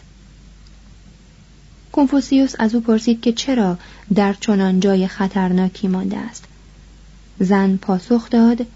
کنفوسیوس 1.92 2.54
از 2.58 2.74
او 2.74 2.80
پرسید 2.80 3.20
که 3.20 3.32
چرا 3.32 3.78
در 4.14 4.32
چنان 4.32 4.80
جای 4.80 5.08
خطرناکی 5.08 5.88
مانده 5.88 6.16
است. 6.16 6.44
زن 7.40 7.76
پاسخ 7.76 8.30
داد 8.30 8.66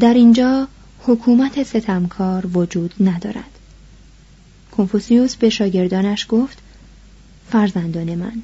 در 0.00 0.14
اینجا 0.14 0.68
حکومت 1.08 1.62
ستمکار 1.62 2.46
وجود 2.46 2.94
ندارد. 3.00 3.58
کنفوسیوس 4.76 5.36
به 5.36 5.50
شاگردانش 5.50 6.26
گفت 6.28 6.58
فرزندان 7.50 8.14
من 8.14 8.42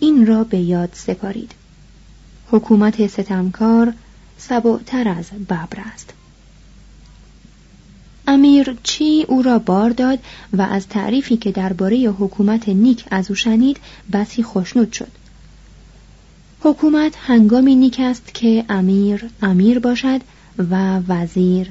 این 0.00 0.26
را 0.26 0.44
به 0.44 0.58
یاد 0.58 0.90
سپارید. 0.92 1.52
حکومت 2.50 3.06
ستمکار 3.06 3.92
سبعتر 4.38 5.08
از 5.08 5.30
ببر 5.30 5.80
است. 5.94 6.12
امیر 8.26 8.76
چی 8.82 9.24
او 9.28 9.42
را 9.42 9.58
بار 9.58 9.90
داد 9.90 10.18
و 10.52 10.62
از 10.62 10.88
تعریفی 10.88 11.36
که 11.36 11.52
درباره 11.52 11.96
حکومت 11.96 12.68
نیک 12.68 13.04
از 13.10 13.30
او 13.30 13.34
شنید 13.36 13.76
بسی 14.12 14.42
خوشنود 14.42 14.92
شد. 14.92 15.12
حکومت 16.60 17.14
هنگامی 17.16 17.74
نیک 17.74 18.00
است 18.00 18.34
که 18.34 18.64
امیر 18.68 19.30
امیر 19.42 19.78
باشد 19.78 20.20
و 20.70 21.00
وزیر 21.08 21.70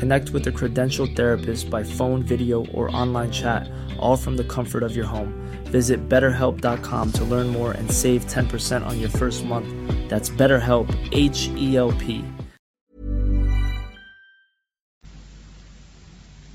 Connect 0.00 0.30
with 0.30 0.46
a 0.46 0.52
credentialed 0.52 1.16
therapist 1.16 1.68
by 1.68 1.82
phone, 1.82 2.22
video, 2.22 2.64
or 2.66 2.84
online 3.02 3.32
chat, 3.32 3.68
all 3.98 4.16
from 4.16 4.36
the 4.36 4.44
comfort 4.44 4.84
of 4.84 4.94
your 4.94 5.06
home. 5.06 5.32
Visit 5.76 6.08
betterhelp.com 6.08 7.06
to 7.18 7.24
learn 7.24 7.48
more 7.48 7.72
and 7.72 7.90
save 7.90 8.20
10% 8.26 8.86
on 8.86 9.00
your 9.00 9.10
first 9.20 9.44
month. 9.44 9.68
That's 10.08 10.30
BetterHelp, 10.30 10.88
H 11.12 11.40
E 11.66 11.76
L 11.76 11.92
P. 12.02 12.24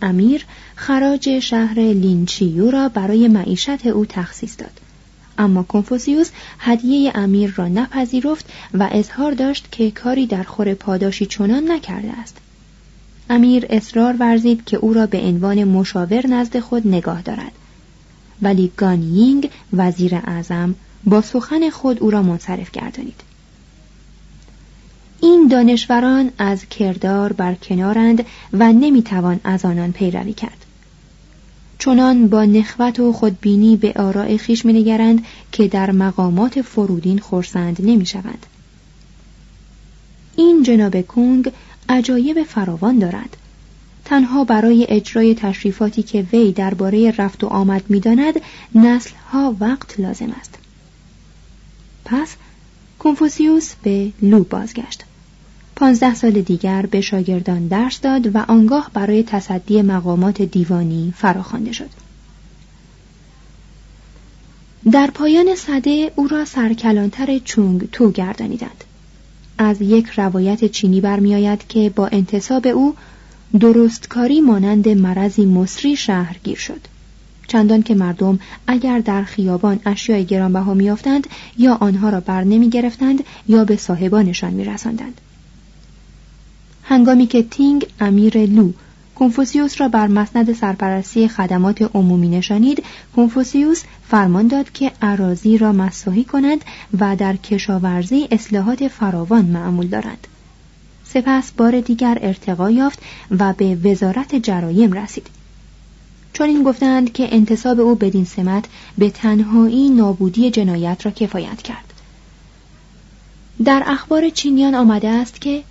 امیر 0.02 0.46
خراج 0.76 1.40
شهر 1.40 1.80
لینچیو 1.80 2.72
را 2.72 2.90
برای 2.90 3.28
معیشت 3.28 3.88
او 3.88 4.06
تخصیص 4.06 4.56
داد 4.58 4.80
اما 5.38 5.64
کنفوسیوس 5.64 6.32
هدیه 6.60 7.12
امیر 7.16 7.54
را 7.56 7.68
نپذیرفت 7.68 8.46
و 8.74 8.90
اظهار 8.92 9.32
داشت 9.32 9.72
که 9.72 9.92
کاری 9.92 10.28
در 10.28 10.44
خور 10.44 10.74
پاداشی 10.74 11.26
چنان 11.26 11.72
نکرده 11.72 12.12
است 12.12 12.38
امیر 13.30 13.66
اصرار 13.70 14.16
ورزید 14.20 14.66
که 14.66 14.78
او 14.78 14.94
را 14.94 15.06
به 15.06 15.22
عنوان 15.22 15.64
مشاور 15.64 16.28
نزد 16.28 16.60
خود 16.60 16.88
نگاه 16.88 17.22
دارد. 17.22 17.52
ولی 18.42 18.72
گانیینگ 18.78 19.50
وزیر 19.74 20.16
اعظم 20.16 20.76
با 21.04 21.22
سخن 21.22 21.70
خود 21.70 22.04
او 22.04 22.12
را 22.12 22.22
منصرف 22.22 22.72
گردانید. 22.72 23.22
این 25.22 25.48
دانشوران 25.48 26.32
از 26.38 26.66
کردار 26.66 27.34
بر 27.34 27.54
کنارند 27.54 28.26
و 28.54 28.74
نمی‌توان 28.74 29.40
از 29.44 29.66
آنان 29.66 29.92
پیروی 29.92 30.34
کرد. 30.34 30.66
چنان 31.80 32.28
با 32.28 32.46
نخوت 32.46 33.00
و 33.00 33.14
خودبینی 33.14 33.78
به 33.78 33.94
آراء 33.96 34.38
خیش 34.38 34.66
مینگرند 34.66 35.26
که 35.52 35.68
در 35.68 35.92
مقامات 35.92 36.62
فرودین 36.62 37.20
خورسند 37.20 37.78
نمی‌شوند. 37.80 38.46
این 40.36 40.64
جناب 40.64 41.02
کونگ 41.02 41.52
عجایب 41.90 42.44
فراوان 42.44 43.00
دارد. 43.00 43.38
تنها 44.06 44.44
برای 44.44 44.86
اجرای 44.90 45.36
تشریفاتی 45.36 46.04
که 46.04 46.26
وی 46.34 46.52
درباره 46.52 47.12
رفت 47.12 47.44
و 47.44 47.48
آمد 47.48 47.84
می‌داند 47.90 48.34
نسلها 48.76 49.56
وقت 49.60 50.00
لازم 50.00 50.32
است. 50.40 50.58
پس 52.06 52.36
کنفوسیوس 53.00 53.74
به 53.84 54.12
لو 54.22 54.44
بازگشت. 54.44 55.04
پانزده 55.76 56.16
سال 56.16 56.32
دیگر 56.32 56.86
به 56.86 57.02
شاگردان 57.02 57.68
درس 57.68 58.02
داد 58.02 58.36
و 58.36 58.40
آنگاه 58.48 58.92
برای 58.94 59.24
تصدی 59.24 59.82
مقامات 59.82 60.42
دیوانی 60.42 61.14
فراخوانده 61.18 61.72
شد. 61.72 61.90
در 64.92 65.08
پایان 65.08 65.56
صده 65.56 66.12
او 66.16 66.28
را 66.28 66.46
سرکلانتر 66.46 67.40
چونگ 67.40 67.90
تو 67.92 68.12
گردانیدند. 68.12 68.84
از 69.64 69.82
یک 69.82 70.08
روایت 70.08 70.66
چینی 70.66 71.02
برمیآید 71.02 71.68
که 71.68 71.90
با 71.96 72.08
انتصاب 72.08 72.68
او 72.68 72.96
درستکاری 73.60 74.42
مانند 74.42 74.90
مرضی 74.90 75.46
مصری 75.46 75.96
شهرگیر 75.96 76.58
شد 76.58 76.82
چندان 77.48 77.84
که 77.84 77.96
مردم 77.96 78.40
اگر 78.68 79.00
در 79.00 79.24
خیابان 79.24 79.80
اشیای 79.86 80.26
گرانبها 80.26 80.74
میافتند 80.74 81.28
یا 81.58 81.74
آنها 81.74 82.10
را 82.10 82.20
بر 82.20 82.44
نمی 82.44 82.70
گرفتند 82.70 83.24
یا 83.48 83.66
به 83.66 83.78
صاحبانشان 83.78 84.54
می 84.54 84.66
رسندند. 84.66 85.22
هنگامی 86.84 87.28
که 87.28 87.44
تینگ 87.44 87.86
امیر 88.00 88.38
لو 88.46 88.72
کنفوسیوس 89.16 89.82
را 89.82 89.88
بر 89.88 90.08
مسند 90.08 90.54
سرپرستی 90.54 91.28
خدمات 91.28 91.82
عمومی 91.82 92.30
نشانید. 92.30 92.84
کنفوسیوس 93.16 93.84
فرمان 94.08 94.48
داد 94.48 94.72
که 94.72 94.92
اراضی 95.02 95.58
را 95.58 95.72
مساحی 95.72 96.24
کنند 96.24 96.66
و 97.00 97.16
در 97.16 97.36
کشاورزی 97.36 98.28
اصلاحات 98.32 98.88
فراوان 98.88 99.46
معمول 99.46 99.88
دارند 99.88 100.28
سپس 101.04 101.52
بار 101.52 101.82
دیگر 101.82 102.18
ارتقا 102.22 102.72
یافت 102.72 103.00
و 103.40 103.54
به 103.54 103.76
وزارت 103.76 104.36
جرایم 104.36 104.94
رسید. 104.94 105.28
چون 106.34 106.50
این 106.50 106.64
گفتند 106.64 107.14
که 107.14 107.36
انتصاب 107.36 107.80
او 107.80 107.96
بدین 107.96 108.26
سمت 108.26 108.66
به 108.98 109.10
تنهایی 109.10 109.90
نابودی 109.90 110.52
جنایت 110.52 111.06
را 111.06 111.12
کفایت 111.12 111.62
کرد. 111.62 111.94
در 113.66 113.84
اخبار 113.86 114.30
چینیان 114.30 114.76
آمده 114.76 115.10
است 115.10 115.42
که 115.42 115.64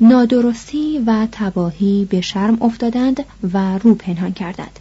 نادرستی 0.00 0.98
و 1.06 1.28
تباهی 1.32 2.04
به 2.10 2.20
شرم 2.20 2.62
افتادند 2.62 3.24
و 3.52 3.78
رو 3.78 3.94
پنهان 3.94 4.32
کردند. 4.32 4.78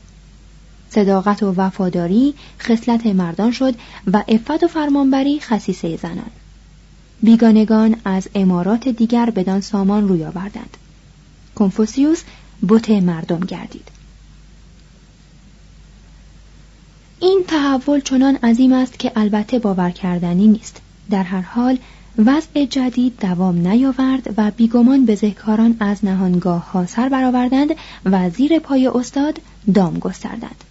صداقت 0.90 1.44
و 1.44 1.54
وفاداری 1.58 2.34
خصلت 2.60 3.06
مردان 3.06 3.52
شد 3.52 3.76
و 4.14 4.24
افت 4.28 4.64
و 4.64 4.68
فرمانبری 4.68 5.40
خصیصه 5.40 5.98
زنان. 5.98 6.32
بیگانگان 7.24 7.96
از 8.06 8.28
امارات 8.36 8.88
دیگر 8.88 9.30
بدان 9.30 9.62
سامان 9.62 10.08
روی 10.08 10.26
آوردند. 10.26 10.78
کنفوسیوس 11.56 12.24
بت 12.70 12.90
مردم 12.90 13.40
گردید. 13.40 13.88
این 17.20 17.44
تحول 17.48 18.00
چنان 18.00 18.36
عظیم 18.36 18.74
است 18.74 19.00
که 19.00 19.12
البته 19.16 19.60
باور 19.60 19.90
کردنی 19.90 20.48
نیست. 20.48 20.82
در 21.10 21.24
هر 21.24 21.42
حال 21.42 21.78
وضع 22.26 22.66
جدید 22.66 23.20
دوام 23.20 23.68
نیاورد 23.68 24.34
و 24.38 24.52
بیگمان 24.52 25.06
بزهکاران 25.06 25.76
از 25.80 26.06
نهانگاه 26.06 26.72
ها 26.72 26.86
سر 26.86 27.10
برآوردند 27.10 27.70
و 28.06 28.30
زیر 28.30 28.60
پای 28.60 28.88
استاد 28.88 29.40
دام 29.74 30.00
گستردند. 30.00 30.64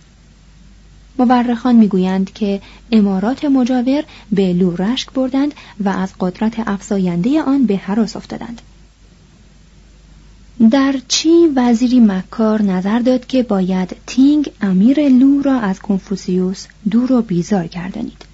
مورخان 1.18 1.74
می‌گویند 1.76 2.32
که 2.32 2.60
امارات 2.92 3.44
مجاور 3.44 4.04
به 4.32 4.52
لو 4.52 4.76
رشک 4.76 5.12
بردند 5.12 5.54
و 5.84 5.88
از 5.88 6.12
قدرت 6.20 6.68
افزاینده 6.68 7.42
آن 7.42 7.66
به 7.66 7.76
حراس 7.76 8.16
افتادند. 8.16 8.62
در 10.70 10.94
چی 11.08 11.46
وزیری 11.56 12.00
مکار 12.00 12.62
نظر 12.62 12.98
داد 12.98 13.26
که 13.26 13.42
باید 13.42 13.96
تینگ 14.06 14.50
امیر 14.60 15.08
لو 15.08 15.42
را 15.42 15.60
از 15.60 15.80
کنفوسیوس 15.80 16.66
دور 16.90 17.12
و 17.12 17.22
بیزار 17.22 17.66
گردانید؟ 17.66 18.25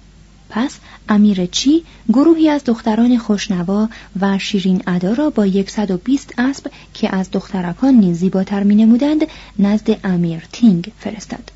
پس 0.55 0.77
امیر 1.09 1.45
چی 1.45 1.83
گروهی 2.09 2.49
از 2.49 2.63
دختران 2.63 3.17
خوشنوا 3.17 3.89
و 4.21 4.39
شیرین 4.39 4.83
ادا 4.87 5.13
را 5.13 5.29
با 5.29 5.47
120 5.67 6.33
اسب 6.37 6.71
که 6.93 7.15
از 7.15 7.31
دخترکان 7.31 7.93
نیز 7.93 8.17
زیباتر 8.17 8.63
می 8.63 8.75
نمودند 8.75 9.21
نزد 9.59 9.99
امیر 10.03 10.43
تینگ 10.51 10.91
فرستاد. 10.99 11.51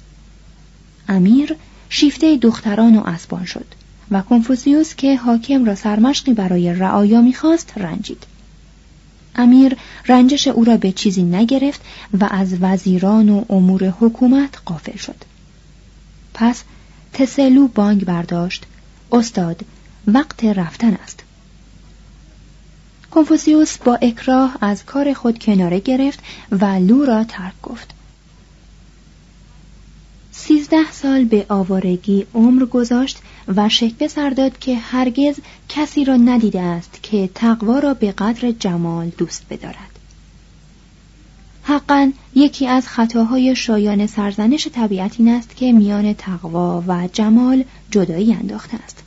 امیر 1.07 1.55
شیفته 1.89 2.37
دختران 2.37 2.95
و 2.95 3.03
اسبان 3.05 3.45
شد 3.45 3.65
و 4.11 4.21
کنفوسیوس 4.21 4.95
که 4.95 5.15
حاکم 5.15 5.65
را 5.65 5.75
سرمشقی 5.75 6.33
برای 6.33 6.73
رعایا 6.73 7.21
می‌خواست 7.21 7.73
رنجید. 7.75 8.23
امیر 9.35 9.77
رنجش 10.07 10.47
او 10.47 10.63
را 10.63 10.77
به 10.77 10.91
چیزی 10.91 11.23
نگرفت 11.23 11.81
و 12.19 12.27
از 12.31 12.55
وزیران 12.61 13.29
و 13.29 13.45
امور 13.49 13.93
حکومت 13.99 14.57
قافل 14.65 14.97
شد. 14.97 15.23
پس 16.33 16.63
تسلو 17.13 17.67
بانگ 17.67 18.05
برداشت 18.05 18.65
استاد 19.11 19.61
وقت 20.07 20.43
رفتن 20.43 20.93
است. 20.93 21.23
کنفوسیوس 23.11 23.77
با 23.77 23.95
اکراه 23.95 24.57
از 24.61 24.85
کار 24.85 25.13
خود 25.13 25.39
کناره 25.39 25.79
گرفت 25.79 26.19
و 26.51 26.65
لو 26.65 27.05
را 27.05 27.23
ترک 27.23 27.61
گفت. 27.63 27.93
سیزده 30.31 30.91
سال 30.91 31.25
به 31.25 31.45
آوارگی 31.49 32.27
عمر 32.33 32.65
گذاشت 32.65 33.17
و 33.55 33.69
شکوه 33.69 34.07
سر 34.07 34.29
داد 34.29 34.59
که 34.59 34.75
هرگز 34.75 35.35
کسی 35.69 36.05
را 36.05 36.15
ندیده 36.15 36.61
است 36.61 36.99
که 37.03 37.29
تقوا 37.35 37.79
را 37.79 37.93
به 37.93 38.11
قدر 38.11 38.51
جمال 38.51 39.09
دوست 39.09 39.45
بدارد. 39.49 39.96
حقا 41.67 42.11
یکی 42.35 42.67
از 42.67 42.87
خطاهای 42.87 43.55
شایان 43.55 44.07
سرزنش 44.07 44.67
طبیعت 44.67 45.15
این 45.19 45.29
است 45.29 45.55
که 45.55 45.71
میان 45.71 46.13
تقوا 46.13 46.83
و 46.87 47.07
جمال 47.13 47.63
جدایی 47.91 48.33
انداخته 48.33 48.77
است. 48.83 49.03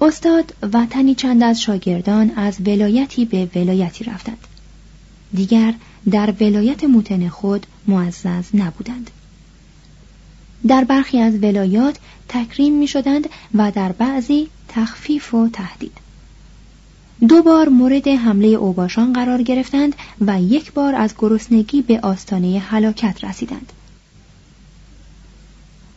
استاد 0.00 0.54
و 0.72 0.86
تنی 0.90 1.14
چند 1.14 1.42
از 1.42 1.62
شاگردان 1.62 2.30
از 2.30 2.60
ولایتی 2.60 3.24
به 3.24 3.48
ولایتی 3.54 4.04
رفتند. 4.04 4.46
دیگر 5.34 5.74
در 6.10 6.34
ولایت 6.40 6.84
موتن 6.84 7.28
خود 7.28 7.66
معزز 7.86 8.44
نبودند. 8.54 9.10
در 10.66 10.84
برخی 10.84 11.20
از 11.20 11.34
ولایات 11.34 11.96
تکریم 12.28 12.78
می 12.78 12.86
شدند 12.86 13.28
و 13.54 13.70
در 13.70 13.92
بعضی 13.92 14.48
تخفیف 14.68 15.34
و 15.34 15.48
تهدید. 15.48 16.05
دو 17.20 17.42
بار 17.42 17.68
مورد 17.68 18.08
حمله 18.08 18.46
اوباشان 18.46 19.12
قرار 19.12 19.42
گرفتند 19.42 19.94
و 20.20 20.42
یک 20.42 20.72
بار 20.72 20.94
از 20.94 21.14
گرسنگی 21.18 21.82
به 21.82 22.00
آستانه 22.00 22.58
هلاکت 22.58 23.24
رسیدند. 23.24 23.72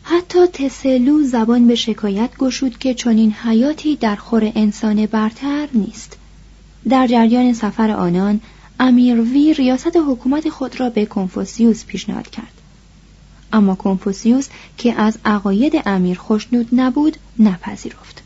حتی 0.02 0.46
تسلو 0.46 1.22
زبان 1.22 1.66
به 1.66 1.74
شکایت 1.74 2.30
گشود 2.38 2.78
که 2.78 2.94
چنین 2.94 3.32
حیاتی 3.32 3.96
در 3.96 4.16
خور 4.16 4.52
انسان 4.54 5.06
برتر 5.06 5.68
نیست. 5.74 6.16
در 6.88 7.06
جریان 7.06 7.52
سفر 7.52 7.90
آنان 7.90 8.40
امیر 8.80 9.20
وی 9.20 9.54
ریاست 9.54 9.96
حکومت 9.96 10.48
خود 10.48 10.80
را 10.80 10.90
به 10.90 11.06
کنفوسیوس 11.06 11.84
پیشنهاد 11.84 12.30
کرد. 12.30 12.52
اما 13.52 13.74
کنفوسیوس 13.74 14.48
که 14.78 15.00
از 15.00 15.18
عقاید 15.24 15.82
امیر 15.86 16.18
خوشنود 16.18 16.68
نبود 16.72 17.16
نپذیرفت. 17.38 18.19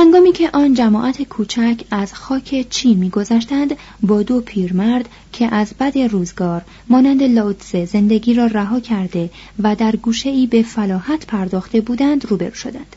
هنگامی 0.00 0.32
که 0.32 0.50
آن 0.52 0.74
جماعت 0.74 1.22
کوچک 1.22 1.84
از 1.90 2.14
خاک 2.14 2.66
چی 2.70 2.94
میگذشتند 2.94 3.76
با 4.02 4.22
دو 4.22 4.40
پیرمرد 4.40 5.08
که 5.32 5.54
از 5.54 5.74
بد 5.80 5.98
روزگار 5.98 6.62
مانند 6.88 7.22
لاوتسه 7.22 7.84
زندگی 7.84 8.34
را 8.34 8.46
رها 8.46 8.80
کرده 8.80 9.30
و 9.62 9.76
در 9.76 9.96
گوشه 9.96 10.30
ای 10.30 10.46
به 10.46 10.62
فلاحت 10.62 11.26
پرداخته 11.26 11.80
بودند 11.80 12.26
روبرو 12.26 12.54
شدند 12.54 12.96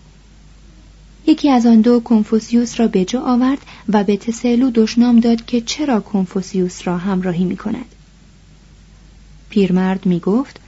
یکی 1.27 1.49
از 1.49 1.65
آن 1.65 1.81
دو 1.81 1.99
کنفوسیوس 1.99 2.79
را 2.79 2.87
به 2.87 3.05
جا 3.05 3.21
آورد 3.21 3.59
و 3.89 4.03
به 4.03 4.17
تسلو 4.17 4.71
دشنام 4.71 5.19
داد 5.19 5.45
که 5.45 5.61
چرا 5.61 5.99
کنفوسیوس 5.99 6.87
را 6.87 6.97
همراهی 6.97 7.45
می 7.45 7.57
کند. 7.57 7.85
پیرمرد 9.49 10.05
می 10.05 10.19
گفت 10.19 10.59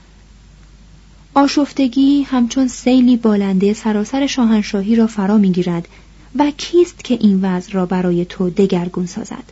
آشفتگی 1.33 2.21
همچون 2.21 2.67
سیلی 2.67 3.17
بالنده 3.17 3.73
سراسر 3.73 4.27
شاهنشاهی 4.27 4.95
را 4.95 5.07
فرا 5.07 5.37
می 5.37 5.51
گیرد 5.51 5.87
و 6.39 6.51
کیست 6.57 7.03
که 7.03 7.17
این 7.21 7.41
وضع 7.41 7.71
را 7.71 7.85
برای 7.85 8.25
تو 8.25 8.49
دگرگون 8.49 9.05
سازد؟ 9.05 9.43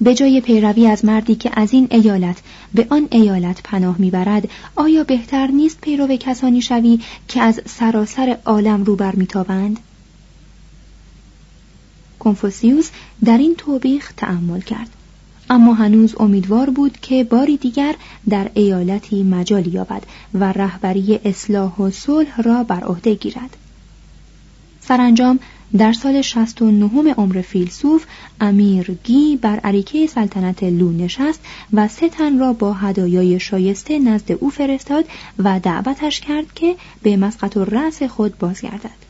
به 0.00 0.14
جای 0.14 0.40
پیروی 0.40 0.86
از 0.86 1.04
مردی 1.04 1.34
که 1.34 1.50
از 1.52 1.72
این 1.72 1.88
ایالت 1.90 2.42
به 2.74 2.86
آن 2.90 3.08
ایالت 3.10 3.62
پناه 3.62 3.96
می‌برد 3.98 4.48
آیا 4.76 5.04
بهتر 5.04 5.46
نیست 5.46 5.80
پیرو 5.80 6.16
کسانی 6.16 6.62
شوی 6.62 7.00
که 7.28 7.40
از 7.40 7.60
سراسر 7.66 8.38
عالم 8.44 8.84
رو 8.84 8.96
میتابند؟ 9.14 9.80
کنفوسیوس 12.18 12.90
در 13.24 13.38
این 13.38 13.54
توبیخ 13.54 14.12
تأمل 14.16 14.60
کرد. 14.60 14.88
اما 15.50 15.74
هنوز 15.74 16.14
امیدوار 16.20 16.70
بود 16.70 16.98
که 17.00 17.24
باری 17.24 17.56
دیگر 17.56 17.94
در 18.28 18.50
ایالتی 18.54 19.22
مجالی 19.22 19.70
یابد 19.70 20.02
و 20.34 20.52
رهبری 20.52 21.20
اصلاح 21.24 21.76
و 21.76 21.90
صلح 21.90 22.42
را 22.42 22.64
بر 22.64 22.84
عهده 22.84 23.14
گیرد. 23.14 23.56
سرانجام 24.90 25.38
در 25.78 25.92
سال 25.92 26.22
69 26.22 27.14
عمر 27.14 27.40
فیلسوف 27.40 28.04
امیر 28.40 28.98
گی 29.04 29.36
بر 29.36 29.60
عریکه 29.60 30.06
سلطنت 30.06 30.62
لو 30.62 30.92
نشست 30.92 31.40
و 31.72 31.88
سه 31.88 32.08
تن 32.08 32.38
را 32.38 32.52
با 32.52 32.72
هدایای 32.72 33.40
شایسته 33.40 33.98
نزد 33.98 34.32
او 34.32 34.50
فرستاد 34.50 35.04
و 35.38 35.60
دعوتش 35.60 36.20
کرد 36.20 36.54
که 36.54 36.76
به 37.02 37.16
مسقط 37.16 37.56
و 37.56 37.64
رأس 37.64 38.02
خود 38.02 38.38
بازگردد. 38.38 39.00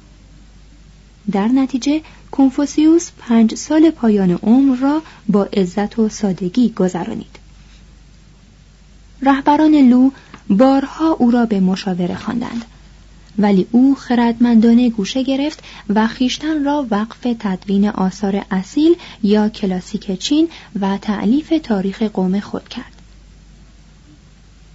در 1.33 1.49
نتیجه 1.49 2.01
کنفوسیوس 2.31 3.11
پنج 3.19 3.55
سال 3.55 3.91
پایان 3.91 4.31
عمر 4.31 4.77
را 4.77 5.03
با 5.29 5.45
عزت 5.45 5.99
و 5.99 6.09
سادگی 6.09 6.69
گذرانید. 6.69 7.39
رهبران 9.23 9.75
لو 9.75 10.11
بارها 10.51 11.13
او 11.13 11.31
را 11.31 11.47
به 11.47 11.61
مشاوره 11.61 12.15
خواندند. 12.15 12.65
ولی 13.39 13.67
او 13.71 13.95
خردمندانه 13.95 14.91
گوشه 14.91 15.23
گرفت 15.23 15.63
و 15.89 16.07
خیشتن 16.07 16.65
را 16.65 16.87
وقف 16.91 17.21
تدوین 17.39 17.89
آثار 17.89 18.47
اصیل 18.51 18.97
یا 19.23 19.49
کلاسیک 19.49 20.19
چین 20.19 20.49
و 20.81 20.99
تعلیف 20.99 21.53
تاریخ 21.63 22.03
قوم 22.03 22.41
خود 22.41 22.69
کرد. 22.69 22.93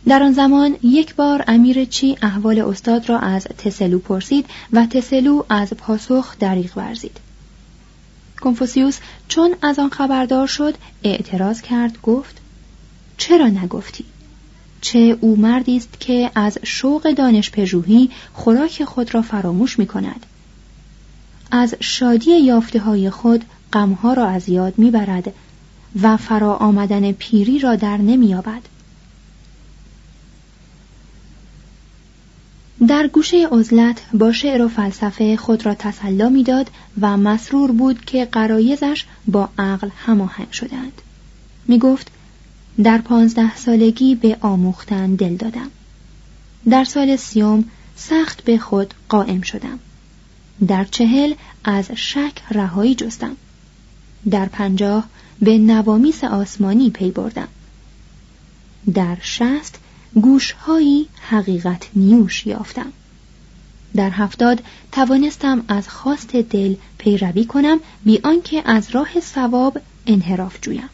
در 0.08 0.24
آن 0.24 0.34
زمان 0.34 0.76
یک 0.84 1.16
بار 1.16 1.44
امیر 1.48 1.86
چی 1.86 2.18
احوال 2.22 2.60
استاد 2.60 3.10
را 3.10 3.20
از 3.20 3.44
تسلو 3.44 4.00
پرسید 4.00 4.46
و 4.74 4.86
تسلو 4.86 5.44
از 5.50 5.70
پاسخ 5.70 6.38
دریغ 6.40 6.78
ورزید. 6.78 7.20
کنفوسیوس 8.42 9.00
چون 9.28 9.56
از 9.62 9.80
آن 9.80 9.90
خبردار 9.90 10.48
شد 10.48 10.76
اعتراض 11.04 11.62
کرد 11.62 12.02
گفت 12.02 12.42
چرا 13.18 13.48
نگفتی؟ 13.48 14.06
چه 14.82 15.18
او 15.22 15.36
مردی 15.36 15.78
است 15.78 16.00
که 16.00 16.32
از 16.36 16.58
شوق 16.64 17.12
دانش 17.12 17.52
پژوهی 17.52 18.10
خوراک 18.34 18.84
خود 18.84 19.14
را 19.14 19.22
فراموش 19.22 19.80
می 19.80 19.88
کند. 19.88 20.26
از 21.52 21.76
شادی 21.80 22.40
یافته 22.40 22.80
های 22.80 23.10
خود 23.10 23.46
غمها 23.74 24.14
را 24.14 24.28
از 24.28 24.50
یاد 24.50 24.74
می‌برد 24.78 25.34
و 26.02 26.18
فرا 26.18 26.56
آمدن 26.56 27.12
پیری 27.12 27.60
را 27.60 27.76
در 27.76 27.98
نمییابد 27.98 28.62
در 32.88 33.08
گوشه 33.08 33.48
عزلت 33.52 34.02
با 34.14 34.32
شعر 34.32 34.62
و 34.62 34.68
فلسفه 34.68 35.38
خود 35.38 35.66
را 35.66 35.74
تسلا 35.74 36.30
می‌داد 36.30 36.70
و 37.02 37.18
مسرور 37.18 37.72
بود 37.72 38.06
که 38.06 38.26
قرایزش 38.26 39.06
با 39.28 39.50
عقل 39.58 39.90
هماهنگ 40.06 40.52
شدند 40.52 41.02
می 41.68 41.80
گفت 41.80 42.12
در 42.84 42.98
پانزده 42.98 43.56
سالگی 43.56 44.16
به 44.16 44.38
آموختن 44.42 45.16
دل 45.16 45.36
دادم. 45.36 45.72
در 46.70 46.84
سال 46.84 47.16
سیوم 47.16 47.64
سخت 47.96 48.44
به 48.44 48.58
خود 48.58 48.94
قائم 49.10 49.42
شدم. 49.42 49.80
در 50.68 50.84
چهل 50.84 51.34
از 51.64 51.92
شک 51.92 52.34
رهایی 52.52 52.96
جستم. 52.96 53.38
در 54.30 54.46
پنجاه 54.46 55.08
به 55.42 55.58
نوامیس 55.58 56.24
آسمانی 56.24 56.90
پی 56.90 57.12
بردم. 57.12 57.48
در 58.94 59.18
شست 59.22 59.80
گوشهایی 60.22 61.08
حقیقت 61.22 61.88
نیوش 61.96 62.46
یافتم. 62.48 62.92
در 63.96 64.10
هفتاد 64.10 64.64
توانستم 64.92 65.66
از 65.68 65.90
خواست 65.90 66.36
دل 66.36 66.76
پیروی 66.98 67.46
کنم 67.46 67.80
بی 68.06 68.20
آنکه 68.24 68.62
از 68.66 68.90
راه 68.92 69.20
ثواب 69.20 69.82
انحراف 70.08 70.58
جویم. 70.62 70.90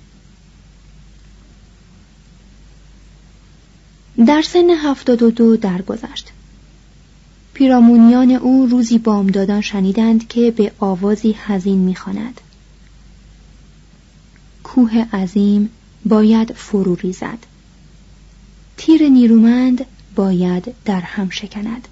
در 4.27 4.41
سن 4.41 4.69
هفتاد 4.69 5.23
و 5.23 5.31
دو 5.31 5.57
درگذشت. 5.57 6.31
پیرامونیان 7.53 8.31
او 8.31 8.67
روزی 8.71 8.97
بامدادان 8.97 9.61
شنیدند 9.61 10.27
که 10.27 10.51
به 10.51 10.71
آوازی 10.79 11.35
حزین 11.47 11.79
می‌خواند. 11.79 12.41
کوه 14.63 15.05
عظیم 15.13 15.69
باید 16.05 16.53
فرو 16.53 16.95
ریزد. 16.95 17.37
تیر 18.77 19.09
نیرومند 19.09 19.85
باید 20.15 20.73
در 20.85 21.01
هم 21.01 21.29
شکند. 21.29 21.87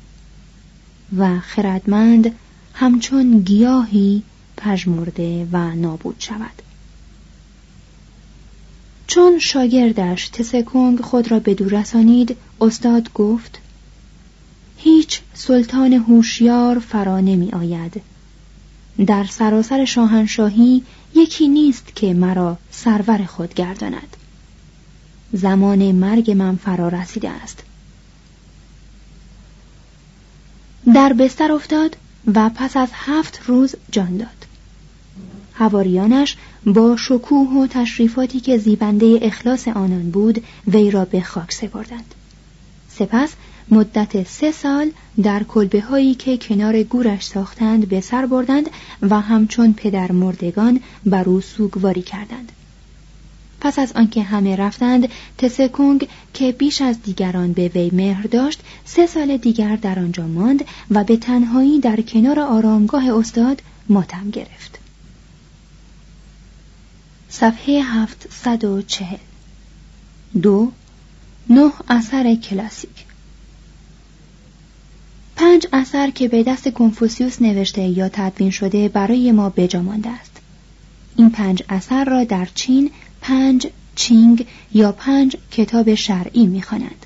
و 1.17 1.39
خردمند 1.39 2.35
همچون 2.73 3.39
گیاهی 3.39 4.23
پژمرده 4.57 5.47
و 5.51 5.75
نابود 5.75 6.15
شود. 6.19 6.61
چون 9.10 9.39
شاگردش 9.39 10.30
تسکونگ 10.30 11.02
خود 11.02 11.32
را 11.32 11.39
به 11.39 11.54
دور 11.54 11.80
رسانید 11.80 12.38
استاد 12.62 13.13
گفت 13.13 13.60
هیچ 14.78 15.22
سلطان 15.34 15.93
هوشیار 15.93 16.80
فرا 16.80 17.19
نمی 17.19 17.52
آید. 17.52 18.02
در 19.06 19.26
سراسر 19.26 19.86
شاهنشاهی 19.86 20.84
یکی 21.15 21.48
نیست 21.48 21.95
که 21.95 22.13
مرا 22.13 22.58
سرور 22.72 23.26
خود 23.26 23.54
گرداند. 23.54 24.17
زمان 25.34 25.91
مرگ 25.91 26.32
من 26.32 26.56
فرا 26.56 26.88
رسیده 26.88 27.30
است. 27.30 27.63
در 30.93 31.13
بستر 31.13 31.52
افتاد 31.52 31.98
و 32.36 32.50
پس 32.56 32.78
از 32.78 32.89
هفت 32.93 33.39
روز 33.45 33.76
جان 33.91 34.17
داد. 34.17 34.38
هواریانش 35.60 36.38
با 36.65 36.95
شکوه 36.98 37.50
و 37.50 37.67
تشریفاتی 37.67 38.39
که 38.39 38.58
زیبنده 38.58 39.19
اخلاص 39.22 39.67
آنان 39.67 40.12
بود 40.12 40.43
وی 40.67 40.91
را 40.91 41.06
به 41.06 41.22
خاک 41.22 41.52
سپردند. 41.52 42.15
سپس 42.89 43.34
مدت 43.72 44.28
سه 44.28 44.52
سال 44.52 44.91
در 45.24 45.43
کلبه 45.43 45.82
هایی 45.82 46.15
که 46.15 46.38
کنار 46.38 46.84
گورش 46.84 47.24
ساختند 47.24 47.89
به 47.89 48.02
سر 48.02 48.26
بردند 48.26 48.69
و 49.02 49.22
همچون 49.22 49.74
پدر 49.74 50.12
مردگان 50.12 50.80
بر 51.06 51.30
او 51.30 51.41
سوگواری 51.41 52.02
کردند. 52.02 52.52
پس 53.62 53.80
از 53.80 53.91
آنکه 53.91 54.24
همه 54.24 54.56
رفتند 54.56 55.08
تسکونگ 55.38 56.08
که 56.34 56.52
بیش 56.52 56.82
از 56.82 57.02
دیگران 57.02 57.54
به 57.54 57.67
وی 57.67 57.89
مهر 57.93 58.24
داشت 58.24 58.62
سه 58.86 59.08
سال 59.08 59.38
دیگر 59.38 59.76
در 59.76 60.00
آنجا 60.00 60.28
ماند 60.28 60.65
و 60.91 61.04
به 61.04 61.17
تنهایی 61.17 61.80
در 61.80 62.02
کنار 62.02 62.39
آرامگاه 62.39 63.13
استاد 63.13 63.62
ماتم 63.89 64.30
گرفت. 64.30 64.88
صفحه 67.29 67.81
چهل. 68.81 69.17
دو 70.41 70.71
نه 71.49 71.71
اثر 71.89 72.35
کلاسیک. 72.35 73.05
پنج 75.35 75.67
اثر 75.73 76.09
که 76.09 76.27
به 76.27 76.43
دست 76.43 76.67
کنفوسیوس 76.67 77.41
نوشته 77.41 77.81
یا 77.81 78.09
تدوین 78.09 78.51
شده 78.51 78.87
برای 78.87 79.31
ما 79.31 79.49
بجا 79.49 79.81
مانده 79.81 80.09
است. 80.09 80.31
این 81.15 81.29
پنج 81.29 81.63
اثر 81.69 82.05
را 82.05 82.23
در 82.23 82.47
چین 82.55 82.91
پنج 83.21 83.67
چینگ 83.95 84.47
یا 84.73 84.91
پنج 84.91 85.37
کتاب 85.51 85.95
شرعی 85.95 86.47
می‌خوانند. 86.47 87.05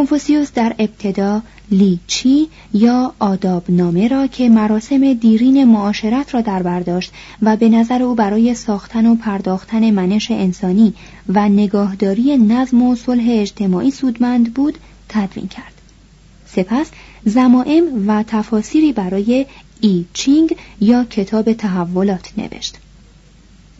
کنفوسیوس 0.00 0.52
در 0.52 0.74
ابتدا 0.78 1.42
لیچی 1.70 2.48
یا 2.74 3.14
آداب 3.18 3.64
نامه 3.68 4.08
را 4.08 4.26
که 4.26 4.48
مراسم 4.48 5.12
دیرین 5.12 5.64
معاشرت 5.64 6.34
را 6.34 6.40
در 6.40 6.62
برداشت 6.62 7.12
و 7.42 7.56
به 7.56 7.68
نظر 7.68 8.02
او 8.02 8.14
برای 8.14 8.54
ساختن 8.54 9.06
و 9.06 9.14
پرداختن 9.14 9.90
منش 9.90 10.30
انسانی 10.30 10.94
و 11.28 11.48
نگاهداری 11.48 12.38
نظم 12.38 12.82
و 12.82 12.96
صلح 12.96 13.24
اجتماعی 13.28 13.90
سودمند 13.90 14.54
بود 14.54 14.78
تدوین 15.08 15.48
کرد. 15.48 15.72
سپس 16.46 16.90
ضمائم 17.24 18.08
و 18.08 18.24
تفاسیری 18.26 18.92
برای 18.92 19.46
ای 19.80 20.04
چینگ 20.12 20.56
یا 20.80 21.04
کتاب 21.04 21.52
تحولات 21.52 22.32
نوشت. 22.36 22.76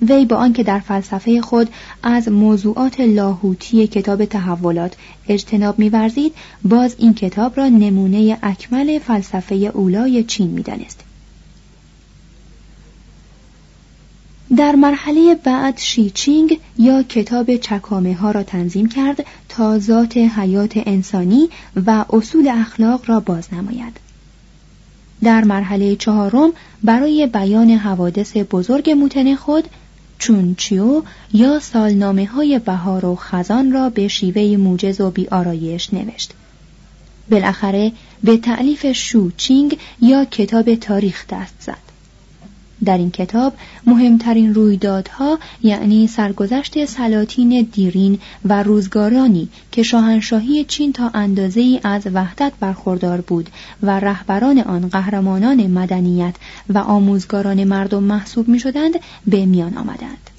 وی 0.09 0.25
با 0.25 0.37
آنکه 0.37 0.63
در 0.63 0.79
فلسفه 0.79 1.41
خود 1.41 1.69
از 2.03 2.29
موضوعات 2.29 3.01
لاهوتی 3.01 3.87
کتاب 3.87 4.25
تحولات 4.25 4.97
اجتناب 5.29 5.79
میورزید 5.79 6.35
باز 6.65 6.97
این 6.99 7.15
کتاب 7.15 7.57
را 7.57 7.69
نمونه 7.69 8.39
اکمل 8.43 8.99
فلسفه 8.99 9.55
اولای 9.55 10.25
چین 10.25 10.51
می‌دانست 10.51 11.01
در 14.57 14.75
مرحله 14.75 15.35
بعد 15.35 15.79
شیچینگ 15.79 16.61
یا 16.79 17.03
کتاب 17.03 17.57
چکامه 17.57 18.15
ها 18.15 18.31
را 18.31 18.43
تنظیم 18.43 18.89
کرد 18.89 19.27
تا 19.49 19.79
ذات 19.79 20.17
حیات 20.17 20.73
انسانی 20.77 21.49
و 21.87 22.05
اصول 22.13 22.49
اخلاق 22.49 23.03
را 23.07 23.21
باز 23.21 23.55
نماید. 23.55 23.97
در 25.23 25.45
مرحله 25.45 25.97
چهارم 25.97 26.53
برای 26.85 27.27
بیان 27.27 27.71
حوادث 27.71 28.37
بزرگ 28.37 28.91
موتن 28.91 29.35
خود 29.35 29.69
چونچیو 30.21 31.03
یا 31.33 31.61
سالنامه 31.61 32.27
های 32.27 32.59
بهار 32.59 33.05
و 33.05 33.17
خزان 33.17 33.73
را 33.73 33.91
به 33.91 34.09
شیوه 34.09 34.57
موجز 34.57 35.01
و 35.01 35.11
بیارایش 35.11 35.95
نوشت. 35.95 36.33
بالاخره 37.31 37.93
به 38.25 38.37
تعلیف 38.37 38.93
شوچینگ 38.93 39.79
یا 40.01 40.25
کتاب 40.25 40.75
تاریخ 40.75 41.27
دست 41.31 41.55
زد. 41.61 41.90
در 42.85 42.99
این 42.99 43.11
کتاب 43.11 43.53
مهمترین 43.87 44.55
رویدادها 44.55 45.39
یعنی 45.63 46.07
سرگذشت 46.07 46.85
سلاطین 46.85 47.69
دیرین 47.73 48.19
و 48.45 48.63
روزگارانی 48.63 49.49
که 49.73 49.83
شاهنشاهی 49.83 50.65
چین 50.65 50.93
تا 50.93 51.11
اندازه 51.15 51.61
ای 51.61 51.81
از 51.85 52.07
وحدت 52.15 52.53
برخوردار 52.61 53.21
بود 53.21 53.51
و 53.83 54.01
رهبران 54.01 54.59
آن 54.59 54.89
قهرمانان 54.89 55.67
مدنیت 55.67 56.35
و 56.69 56.79
آموزگاران 56.79 57.65
مردم 57.65 58.03
محسوب 58.03 58.49
می 58.49 58.59
شدند 58.59 58.95
به 59.27 59.47
میان 59.47 59.79
آمدند. 59.79 60.31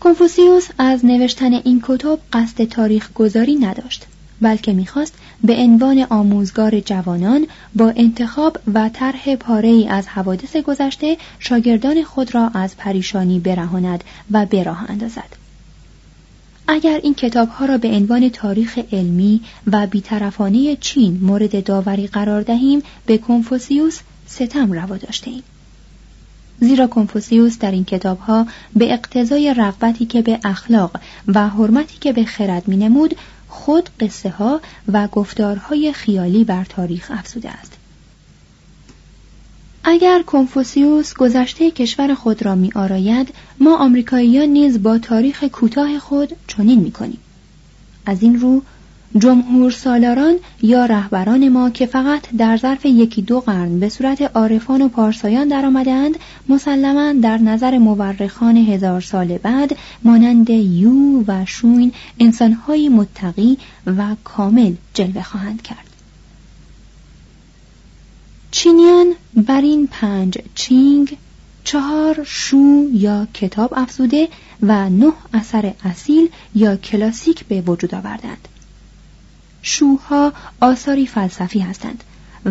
کنفوسیوس 0.00 0.68
از 0.78 1.04
نوشتن 1.04 1.52
این 1.52 1.82
کتب 1.84 2.18
قصد 2.32 2.64
تاریخ 2.64 3.12
گذاری 3.12 3.54
نداشت 3.54 4.06
بلکه 4.40 4.72
می‌خواست 4.72 5.14
به 5.44 5.56
عنوان 5.56 6.06
آموزگار 6.10 6.80
جوانان 6.80 7.46
با 7.74 7.92
انتخاب 7.96 8.58
و 8.74 8.88
طرح 8.88 9.36
پاره 9.36 9.68
ای 9.68 9.88
از 9.88 10.08
حوادث 10.08 10.56
گذشته 10.56 11.16
شاگردان 11.38 12.02
خود 12.02 12.34
را 12.34 12.48
از 12.48 12.76
پریشانی 12.76 13.38
برهاند 13.38 14.04
و 14.30 14.46
به 14.46 14.62
راه 14.62 14.90
اندازد 14.90 15.36
اگر 16.68 17.00
این 17.02 17.14
کتابها 17.14 17.64
را 17.64 17.78
به 17.78 17.88
عنوان 17.88 18.28
تاریخ 18.28 18.78
علمی 18.92 19.40
و 19.72 19.86
بیطرفانه 19.86 20.76
چین 20.76 21.18
مورد 21.22 21.64
داوری 21.64 22.06
قرار 22.06 22.42
دهیم 22.42 22.82
به 23.06 23.18
کنفوسیوس 23.18 24.00
ستم 24.26 24.72
روا 24.72 24.96
داشته 24.96 25.30
ایم. 25.30 25.42
زیرا 26.60 26.86
کنفوسیوس 26.86 27.58
در 27.58 27.70
این 27.70 27.84
کتابها 27.84 28.46
به 28.76 28.92
اقتضای 28.92 29.54
رغبتی 29.54 30.06
که 30.06 30.22
به 30.22 30.40
اخلاق 30.44 31.00
و 31.26 31.48
حرمتی 31.48 31.98
که 32.00 32.12
به 32.12 32.24
خرد 32.24 32.68
می 32.68 32.76
نمود 32.76 33.14
خود 33.50 33.90
قصه 34.00 34.30
ها 34.30 34.60
و 34.92 35.08
گفتارهای 35.08 35.92
خیالی 35.92 36.44
بر 36.44 36.64
تاریخ 36.64 37.10
افزوده 37.14 37.50
است. 37.50 37.72
اگر 39.84 40.22
کنفوسیوس 40.22 41.14
گذشته 41.14 41.70
کشور 41.70 42.14
خود 42.14 42.42
را 42.42 42.54
می 42.54 42.72
آراید 42.74 43.34
ما 43.60 43.76
آمریکاییان 43.76 44.48
نیز 44.48 44.82
با 44.82 44.98
تاریخ 44.98 45.44
کوتاه 45.44 45.98
خود 45.98 46.32
چنین 46.46 46.80
می 46.80 46.92
کنیم. 46.92 47.18
از 48.06 48.22
این 48.22 48.40
رو 48.40 48.62
جمهور 49.18 49.70
سالاران 49.70 50.36
یا 50.62 50.86
رهبران 50.86 51.48
ما 51.48 51.70
که 51.70 51.86
فقط 51.86 52.22
در 52.38 52.56
ظرف 52.56 52.86
یکی 52.86 53.22
دو 53.22 53.40
قرن 53.40 53.80
به 53.80 53.88
صورت 53.88 54.22
عارفان 54.22 54.82
و 54.82 54.88
پارسایان 54.88 55.48
درآمدهاند 55.48 56.14
مسلما 56.48 57.12
در 57.12 57.38
نظر 57.38 57.78
مورخان 57.78 58.56
هزار 58.56 59.00
سال 59.00 59.38
بعد 59.38 59.76
مانند 60.04 60.50
یو 60.50 61.24
و 61.26 61.46
شوین 61.46 61.92
انسانهایی 62.20 62.88
متقی 62.88 63.58
و 63.86 64.16
کامل 64.24 64.72
جلوه 64.94 65.22
خواهند 65.22 65.62
کرد. 65.62 65.86
چینیان 68.50 69.06
بر 69.34 69.60
این 69.60 69.88
پنج 69.92 70.38
چینگ 70.54 71.16
چهار 71.64 72.24
شو 72.24 72.84
یا 72.92 73.26
کتاب 73.34 73.74
افزوده 73.76 74.28
و 74.62 74.90
نه 74.90 75.12
اثر 75.34 75.72
اصیل 75.84 76.28
یا 76.54 76.76
کلاسیک 76.76 77.44
به 77.44 77.60
وجود 77.60 77.94
آوردند. 77.94 78.48
شوها 79.62 80.32
آثاری 80.60 81.06
فلسفی 81.06 81.58
هستند 81.58 82.04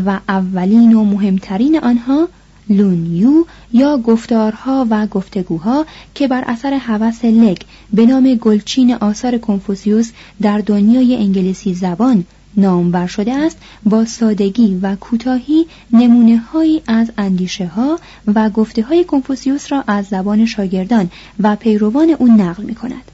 و 0.05 0.19
اولین 0.29 0.93
و 0.93 1.03
مهمترین 1.03 1.79
آنها 1.79 2.27
لونیو 2.69 3.45
یا 3.73 3.97
گفتارها 3.97 4.87
و 4.89 5.07
گفتگوها 5.07 5.85
که 6.15 6.27
بر 6.27 6.43
اثر 6.47 6.73
هوس 6.73 7.25
لگ 7.25 7.57
به 7.93 8.05
نام 8.05 8.35
گلچین 8.35 8.93
آثار 8.93 9.37
کنفوسیوس 9.37 10.11
در 10.41 10.57
دنیای 10.57 11.15
انگلیسی 11.15 11.73
زبان 11.73 12.25
نامور 12.57 13.07
شده 13.07 13.33
است 13.33 13.57
با 13.83 14.05
سادگی 14.05 14.79
و 14.81 14.95
کوتاهی 14.95 15.65
نمونه 15.93 16.37
هایی 16.37 16.81
از 16.87 17.11
اندیشه 17.17 17.67
ها 17.67 17.99
و 18.35 18.49
گفته 18.49 18.83
های 18.83 19.03
کنفوسیوس 19.03 19.71
را 19.71 19.83
از 19.87 20.05
زبان 20.05 20.45
شاگردان 20.45 21.11
و 21.39 21.55
پیروان 21.55 22.09
او 22.09 22.27
نقل 22.27 22.63
می 22.63 22.75
کند. 22.75 23.11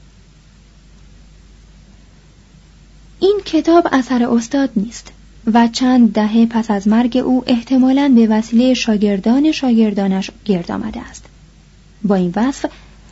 این 3.20 3.40
کتاب 3.44 3.88
اثر 3.92 4.24
استاد 4.24 4.70
نیست 4.76 5.12
و 5.52 5.68
چند 5.68 6.12
دهه 6.12 6.46
پس 6.46 6.70
از 6.70 6.88
مرگ 6.88 7.16
او 7.16 7.44
احتمالاً 7.46 8.12
به 8.16 8.26
وسیله 8.26 8.74
شاگردان 8.74 9.52
شاگردانش 9.52 10.30
گرد 10.44 10.70
آمده 10.70 11.00
است. 11.00 11.24
با 12.02 12.14
این 12.14 12.32
وصف 12.36 12.70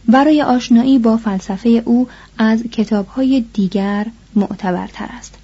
برای 0.08 0.42
آشنایی 0.42 0.98
با 0.98 1.16
فلسفه 1.16 1.82
او 1.84 2.08
از 2.38 2.62
کتابهای 2.62 3.44
دیگر 3.52 4.06
معتبرتر 4.34 5.08
است. 5.18 5.34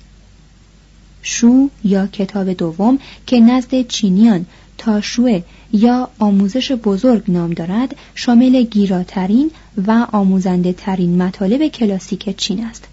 شو 1.23 1.69
یا 1.85 2.07
کتاب 2.07 2.53
دوم 2.53 2.99
که 3.27 3.41
نزد 3.41 3.87
چینیان 3.87 4.47
تاشوه 4.79 5.43
یا 5.73 6.09
آموزش 6.19 6.73
بزرگ 6.73 7.23
نام 7.29 7.53
دارد 7.53 7.97
شامل 8.15 8.63
گیراترین 8.63 9.51
و 9.87 10.07
آموزنده 10.13 10.73
ترین 10.73 11.23
مطالب 11.23 11.69
کلاسیک 11.69 12.37
چین 12.37 12.65
است. 12.65 12.90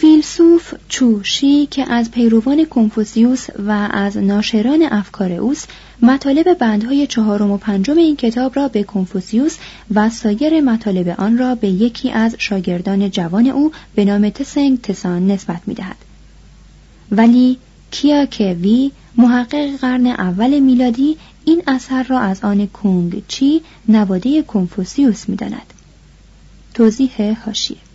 فیلسوف 0.00 0.74
چوشی 0.88 1.66
که 1.66 1.92
از 1.92 2.10
پیروان 2.10 2.64
کنفوسیوس 2.64 3.46
و 3.66 3.88
از 3.90 4.16
ناشران 4.16 4.82
افکار 4.90 5.32
اوست 5.32 5.68
مطالب 6.02 6.54
بندهای 6.54 7.06
چهارم 7.06 7.50
و 7.50 7.56
پنجم 7.56 7.96
این 7.96 8.16
کتاب 8.16 8.56
را 8.56 8.68
به 8.68 8.82
کنفوسیوس 8.82 9.56
و 9.94 10.10
سایر 10.10 10.60
مطالب 10.60 11.08
آن 11.08 11.38
را 11.38 11.54
به 11.54 11.68
یکی 11.68 12.10
از 12.10 12.36
شاگردان 12.38 13.10
جوان 13.10 13.46
او 13.46 13.72
به 13.94 14.04
نام 14.04 14.30
تسنگ 14.30 14.80
تسان 14.80 15.26
نسبت 15.26 15.60
می 15.66 15.74
دهد. 15.74 15.96
ولی 17.10 17.58
کیا 17.90 18.26
کوی 18.26 18.90
محقق 19.16 19.76
قرن 19.76 20.06
اول 20.06 20.60
میلادی 20.60 21.16
این 21.44 21.62
اثر 21.66 22.02
را 22.02 22.20
از 22.20 22.44
آن 22.44 22.66
کونگ 22.66 23.22
چی 23.28 23.62
نواده 23.88 24.42
کنفوسیوس 24.42 25.28
می 25.28 25.36
داند. 25.36 25.74
توضیح 26.74 27.38
هاشیه 27.44 27.87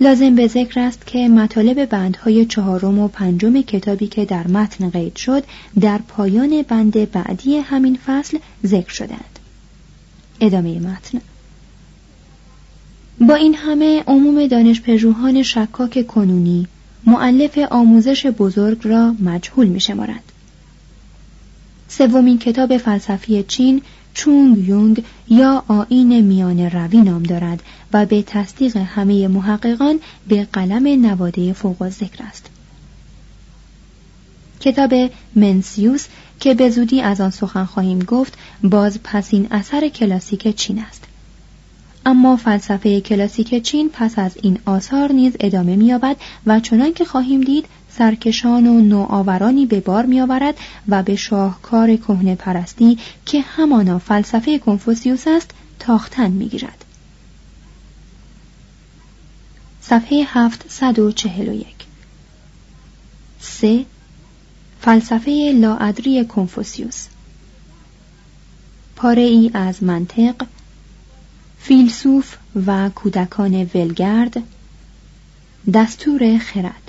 لازم 0.00 0.34
به 0.34 0.46
ذکر 0.46 0.80
است 0.80 1.06
که 1.06 1.28
مطالب 1.28 1.84
بندهای 1.84 2.46
چهارم 2.46 2.98
و 2.98 3.08
پنجم 3.08 3.62
کتابی 3.62 4.06
که 4.06 4.24
در 4.24 4.46
متن 4.46 4.90
قید 4.90 5.16
شد 5.16 5.44
در 5.80 5.98
پایان 6.08 6.62
بند 6.62 7.10
بعدی 7.10 7.56
همین 7.56 7.98
فصل 8.06 8.38
ذکر 8.66 8.92
شدند. 8.92 9.38
ادامه 10.40 10.78
متن 10.78 11.20
با 13.20 13.34
این 13.34 13.54
همه 13.54 14.04
عموم 14.06 14.46
دانشپژوهان 14.46 15.42
شکاک 15.42 16.06
کنونی 16.06 16.66
معلف 17.06 17.58
آموزش 17.70 18.26
بزرگ 18.26 18.78
را 18.84 19.14
مجهول 19.20 19.66
می. 19.66 19.80
سومین 21.88 22.38
کتاب 22.38 22.76
فلسفی 22.76 23.42
چین 23.42 23.82
چونگ 24.18 24.68
یونگ 24.68 25.04
یا 25.28 25.64
آین 25.68 26.20
میان 26.20 26.60
روی 26.60 27.02
نام 27.02 27.22
دارد 27.22 27.62
و 27.92 28.06
به 28.06 28.22
تصدیق 28.22 28.76
همه 28.76 29.28
محققان 29.28 30.00
به 30.28 30.44
قلم 30.52 31.06
نواده 31.06 31.52
فوق 31.52 31.88
ذکر 31.88 32.24
است. 32.24 32.50
کتاب 34.60 35.10
منسیوس 35.34 36.06
که 36.40 36.54
به 36.54 36.70
زودی 36.70 37.00
از 37.00 37.20
آن 37.20 37.30
سخن 37.30 37.64
خواهیم 37.64 37.98
گفت 37.98 38.38
باز 38.62 39.02
پسین 39.04 39.46
اثر 39.50 39.88
کلاسیک 39.88 40.56
چین 40.56 40.78
است. 40.78 41.04
اما 42.06 42.36
فلسفه 42.36 43.00
کلاسیک 43.00 43.62
چین 43.62 43.90
پس 43.92 44.18
از 44.18 44.38
این 44.42 44.58
آثار 44.66 45.12
نیز 45.12 45.32
ادامه 45.40 45.76
می‌یابد 45.76 46.16
و 46.46 46.60
چنان 46.60 46.92
که 46.92 47.04
خواهیم 47.04 47.40
دید 47.40 47.66
سرکشان 47.98 48.66
و 48.66 48.80
نوآورانی 48.80 49.66
به 49.66 49.80
بار 49.80 50.06
میآورد 50.06 50.54
و 50.88 51.02
به 51.02 51.16
شاهکار 51.16 51.96
کهنه 51.96 52.34
پرستی 52.34 52.98
که 53.26 53.40
همانا 53.40 53.98
فلسفه 53.98 54.58
کنفوسیوس 54.58 55.24
است 55.26 55.50
تاختن 55.78 56.30
می‌گیرد. 56.30 56.84
صفحه 59.80 60.24
741 60.28 61.66
3. 63.40 63.84
فلسفه 64.80 65.52
لاادری 65.54 66.24
کنفوسیوس. 66.24 67.06
پاره 68.96 69.22
ای 69.22 69.50
از 69.54 69.82
منطق. 69.82 70.46
فیلسوف 71.58 72.36
و 72.66 72.88
کودکان 72.88 73.70
ولگرد. 73.74 74.42
دستور 75.74 76.38
خرد. 76.38 76.87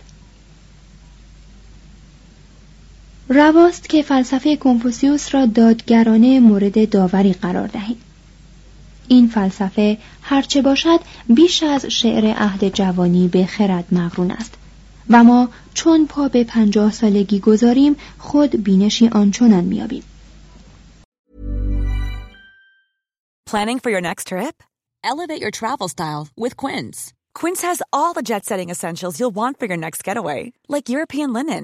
رواست 3.30 3.90
که 3.90 4.02
فلسفه 4.04 4.56
کنفوسیوس 4.56 5.36
را 5.36 5.46
دادگرانه 5.46 6.40
مورد 6.40 6.90
داوری 6.90 7.34
قرار 7.34 7.68
دهیم 7.68 7.98
این 9.08 9.28
فلسفه 9.28 9.98
هرچه 10.22 10.62
باشد 10.62 11.00
بیش 11.28 11.64
از 11.64 11.86
شعر 11.86 12.34
عهد 12.38 12.70
جوانی 12.70 13.28
به 13.28 13.46
خرد 13.46 13.86
مغرون 13.92 14.32
است 14.32 14.54
و 15.10 15.24
ما 15.24 15.50
چون 15.74 16.08
پا 16.08 16.28
به 16.28 16.44
پنجاه 16.44 16.92
سالگی 16.92 17.40
گذاریم 17.40 17.96
خود 18.18 18.64
بینشی 18.64 19.08
آنچنان 19.08 19.64
میابیم 19.64 20.04
Planning 23.50 23.80
for 23.80 23.90
your 23.90 24.02
next 24.10 24.28
trip? 24.28 24.56
Elevate 25.04 25.42
your 25.42 25.50
travel 25.60 25.88
style 25.88 26.28
with 26.44 26.54
Quince. 26.56 27.14
Quince 27.40 27.62
has 27.70 27.82
all 27.92 28.14
the 28.14 28.28
jet-setting 28.30 28.70
essentials 28.70 29.20
you'll 29.20 29.40
want 29.42 29.58
for 29.58 29.66
your 29.66 29.82
next 29.86 30.04
getaway, 30.04 30.40
like 30.74 30.94
European 30.96 31.34
linen, 31.34 31.64